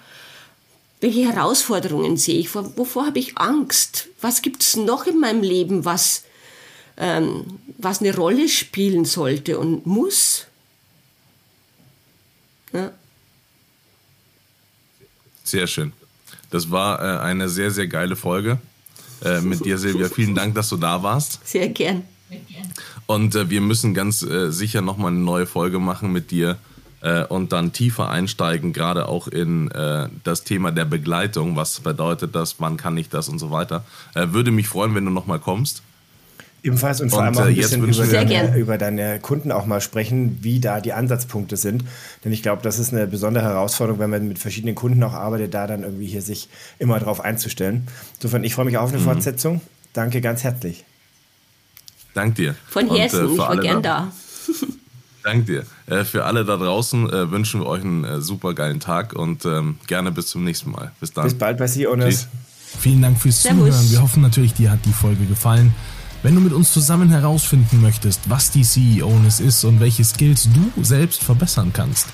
welche 1.01 1.31
Herausforderungen 1.31 2.17
sehe 2.17 2.39
ich, 2.39 2.55
wovor 2.55 3.07
habe 3.07 3.19
ich 3.19 3.37
Angst? 3.37 4.09
Was 4.21 4.43
gibt 4.43 4.63
es 4.63 4.77
noch 4.77 5.07
in 5.07 5.19
meinem 5.19 5.43
Leben, 5.43 5.85
was, 5.85 6.23
ähm, 6.97 7.59
was 7.79 8.01
eine 8.01 8.15
Rolle 8.15 8.49
spielen 8.49 9.05
sollte 9.05 9.59
und 9.59 9.87
muss? 9.87 10.47
Ja. 12.73 12.93
Sehr 15.47 15.67
schön. 15.67 15.93
Das 16.51 16.71
war 16.71 17.01
äh, 17.01 17.21
eine 17.21 17.49
sehr, 17.49 17.71
sehr 17.71 17.87
geile 17.87 18.17
Folge 18.17 18.59
äh, 19.25 19.41
mit 19.41 19.65
dir, 19.65 19.79
Silvia. 19.79 20.09
Vielen 20.09 20.35
Dank, 20.35 20.55
dass 20.55 20.69
du 20.69 20.77
da 20.77 21.03
warst. 21.03 21.41
Sehr 21.47 21.69
gern. 21.69 22.03
Und 23.07 23.35
äh, 23.35 23.49
wir 23.51 23.61
müssen 23.61 23.95
ganz 23.95 24.23
äh, 24.23 24.51
sicher 24.51 24.83
nochmal 24.83 25.13
eine 25.13 25.21
neue 25.21 25.47
Folge 25.47 25.79
machen 25.79 26.13
mit 26.13 26.31
dir 26.31 26.57
äh, 27.01 27.25
und 27.25 27.53
dann 27.53 27.73
tiefer 27.73 28.11
einsteigen, 28.11 28.73
gerade 28.73 29.07
auch 29.09 29.29
in 29.29 29.71
äh, 29.71 30.09
das 30.25 30.43
Thema 30.43 30.73
der 30.73 30.85
Begleitung. 30.85 31.55
Was 31.55 31.81
bedeutet 31.81 32.35
das? 32.35 32.57
Wann 32.59 32.77
kann 32.77 32.97
ich 32.97 33.09
das 33.09 33.29
und 33.29 33.39
so 33.39 33.51
weiter? 33.51 33.85
würde 34.15 34.51
mich 34.51 34.67
freuen, 34.67 34.95
wenn 34.95 35.05
du 35.05 35.11
nochmal 35.11 35.39
kommst. 35.39 35.83
Ebenfalls 36.67 37.01
und 37.01 37.11
vor 37.11 37.21
und, 37.21 37.27
allem 37.27 37.39
auch 37.39 37.43
ein 37.43 37.55
bisschen 37.55 37.85
über 37.85 38.07
deine, 38.07 38.57
über 38.57 38.77
deine, 38.77 39.21
Kunden 39.21 39.53
auch 39.53 39.67
mal 39.67 39.81
sprechen, 39.81 40.39
wie 40.41 40.59
da 40.59 40.81
die 40.81 40.93
Ansatzpunkte 40.93 41.57
sind. 41.57 41.85
Denn 42.25 42.33
ich 42.33 42.43
glaube, 42.43 42.61
das 42.63 42.81
ist 42.81 42.93
eine 42.93 43.07
besondere 43.07 43.45
Herausforderung, 43.45 44.01
wenn 44.01 44.11
man 44.11 44.27
mit 44.27 44.41
verschiedenen 44.41 44.75
Kunden 44.75 45.01
auch 45.05 45.13
arbeitet, 45.13 45.55
da 45.55 45.69
dann 45.69 45.85
irgendwie 45.85 46.07
hier 46.07 46.23
sich 46.23 46.49
immer 46.81 46.99
drauf 46.99 47.21
einzustellen. 47.21 47.87
Insofern, 48.17 48.43
ich 48.43 48.57
freue 48.57 48.65
mich 48.65 48.79
auf 48.79 48.91
eine 48.91 48.99
mhm. 48.99 49.05
Fortsetzung. 49.05 49.61
Danke 49.93 50.21
ganz 50.21 50.43
herzlich. 50.43 50.85
Dank 52.15 52.35
dir. 52.35 52.57
Von 52.69 52.93
Herzen, 52.93 53.29
äh, 53.29 53.33
ich 53.33 53.39
war 53.39 53.57
gern 53.59 53.83
da. 53.85 54.11
Dank 55.23 55.47
dir. 55.47 55.67
Äh, 55.87 56.03
für 56.03 56.25
alle 56.25 56.45
da 56.45 56.57
draußen 56.57 57.09
äh, 57.09 57.31
wünschen 57.31 57.61
wir 57.61 57.69
euch 57.69 57.83
einen 57.83 58.03
äh, 58.03 58.21
super 58.21 58.55
geilen 58.55 58.81
Tag 58.81 59.13
und 59.13 59.45
ähm, 59.45 59.79
gerne 59.87 60.11
bis 60.11 60.27
zum 60.27 60.43
nächsten 60.43 60.73
Mal. 60.73 60.91
Bis 60.99 61.13
dann. 61.13 61.23
Bis 61.23 61.35
bald 61.35 61.59
bei 61.59 61.69
Sie, 61.69 61.87
Ones. 61.87 62.27
Vielen 62.81 63.03
Dank 63.03 63.21
fürs 63.21 63.41
Servus. 63.41 63.69
Zuhören. 63.69 63.91
Wir 63.91 64.03
hoffen 64.03 64.23
natürlich, 64.23 64.55
dir 64.55 64.73
hat 64.73 64.85
die 64.85 64.93
Folge 64.93 65.27
gefallen. 65.27 65.73
Wenn 66.27 66.35
du 66.35 66.41
mit 66.41 66.53
uns 66.53 66.73
zusammen 66.73 67.09
herausfinden 67.11 67.81
möchtest, 67.81 68.29
was 68.29 68.51
die 68.51 68.65
CEO-Ness 68.65 69.39
ist 69.39 69.63
und 69.63 69.79
welche 69.79 70.03
Skills 70.03 70.49
du 70.53 70.83
selbst 70.83 71.23
verbessern 71.23 71.71
kannst, 71.73 72.09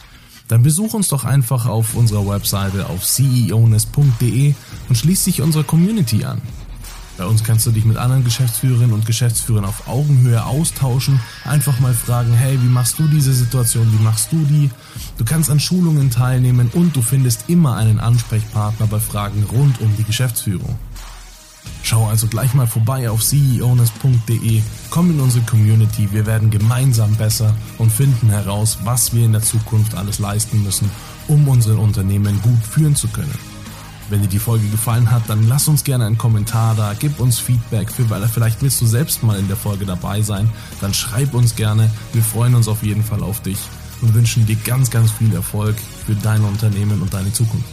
dann 0.48 0.62
besuch 0.62 0.92
uns 0.92 1.08
doch 1.08 1.24
einfach 1.24 1.64
auf 1.64 1.94
unserer 1.94 2.28
Webseite 2.28 2.90
auf 2.90 3.06
ceoness.de 3.06 4.52
und 4.90 4.98
schließ 4.98 5.24
dich 5.24 5.40
unserer 5.40 5.64
Community 5.64 6.26
an. 6.26 6.42
Bei 7.16 7.24
uns 7.24 7.42
kannst 7.42 7.64
du 7.64 7.70
dich 7.70 7.86
mit 7.86 7.96
anderen 7.96 8.22
Geschäftsführerinnen 8.22 8.92
und 8.92 9.06
Geschäftsführern 9.06 9.64
auf 9.64 9.88
Augenhöhe 9.88 10.44
austauschen, 10.44 11.18
einfach 11.46 11.80
mal 11.80 11.94
fragen, 11.94 12.34
hey, 12.34 12.60
wie 12.60 12.68
machst 12.68 12.98
du 12.98 13.08
diese 13.08 13.32
Situation, 13.32 13.90
wie 13.98 14.04
machst 14.04 14.30
du 14.30 14.44
die? 14.44 14.68
Du 15.16 15.24
kannst 15.24 15.48
an 15.48 15.58
Schulungen 15.58 16.10
teilnehmen 16.10 16.70
und 16.74 16.94
du 16.94 17.00
findest 17.00 17.48
immer 17.48 17.76
einen 17.76 17.98
Ansprechpartner 17.98 18.88
bei 18.88 19.00
Fragen 19.00 19.42
rund 19.44 19.80
um 19.80 19.96
die 19.96 20.04
Geschäftsführung. 20.04 20.78
Schau 21.82 22.06
also 22.06 22.26
gleich 22.26 22.54
mal 22.54 22.66
vorbei 22.66 23.10
auf 23.10 23.22
ceowness.de, 23.22 24.62
komm 24.90 25.10
in 25.10 25.20
unsere 25.20 25.44
Community, 25.44 26.08
wir 26.12 26.26
werden 26.26 26.50
gemeinsam 26.50 27.14
besser 27.16 27.54
und 27.78 27.90
finden 27.90 28.30
heraus, 28.30 28.78
was 28.84 29.12
wir 29.12 29.24
in 29.24 29.32
der 29.32 29.42
Zukunft 29.42 29.94
alles 29.94 30.18
leisten 30.18 30.62
müssen, 30.62 30.90
um 31.28 31.46
unsere 31.48 31.76
Unternehmen 31.76 32.40
gut 32.42 32.64
führen 32.64 32.94
zu 32.94 33.08
können. 33.08 33.34
Wenn 34.10 34.22
dir 34.22 34.28
die 34.28 34.38
Folge 34.38 34.68
gefallen 34.68 35.10
hat, 35.10 35.22
dann 35.28 35.48
lass 35.48 35.68
uns 35.68 35.84
gerne 35.84 36.06
einen 36.06 36.18
Kommentar 36.18 36.74
da, 36.74 36.94
gib 36.98 37.18
uns 37.18 37.38
Feedback, 37.38 37.90
für, 37.90 38.08
weil 38.10 38.26
vielleicht 38.28 38.62
willst 38.62 38.80
du 38.80 38.86
selbst 38.86 39.22
mal 39.22 39.38
in 39.38 39.48
der 39.48 39.56
Folge 39.56 39.86
dabei 39.86 40.22
sein, 40.22 40.50
dann 40.80 40.92
schreib 40.92 41.34
uns 41.34 41.56
gerne, 41.56 41.90
wir 42.12 42.22
freuen 42.22 42.54
uns 42.54 42.68
auf 42.68 42.82
jeden 42.82 43.04
Fall 43.04 43.22
auf 43.22 43.40
dich 43.40 43.58
und 44.02 44.14
wünschen 44.14 44.44
dir 44.46 44.56
ganz, 44.56 44.90
ganz 44.90 45.10
viel 45.10 45.32
Erfolg 45.32 45.76
für 46.06 46.14
dein 46.14 46.44
Unternehmen 46.44 47.00
und 47.00 47.14
deine 47.14 47.32
Zukunft. 47.32 47.71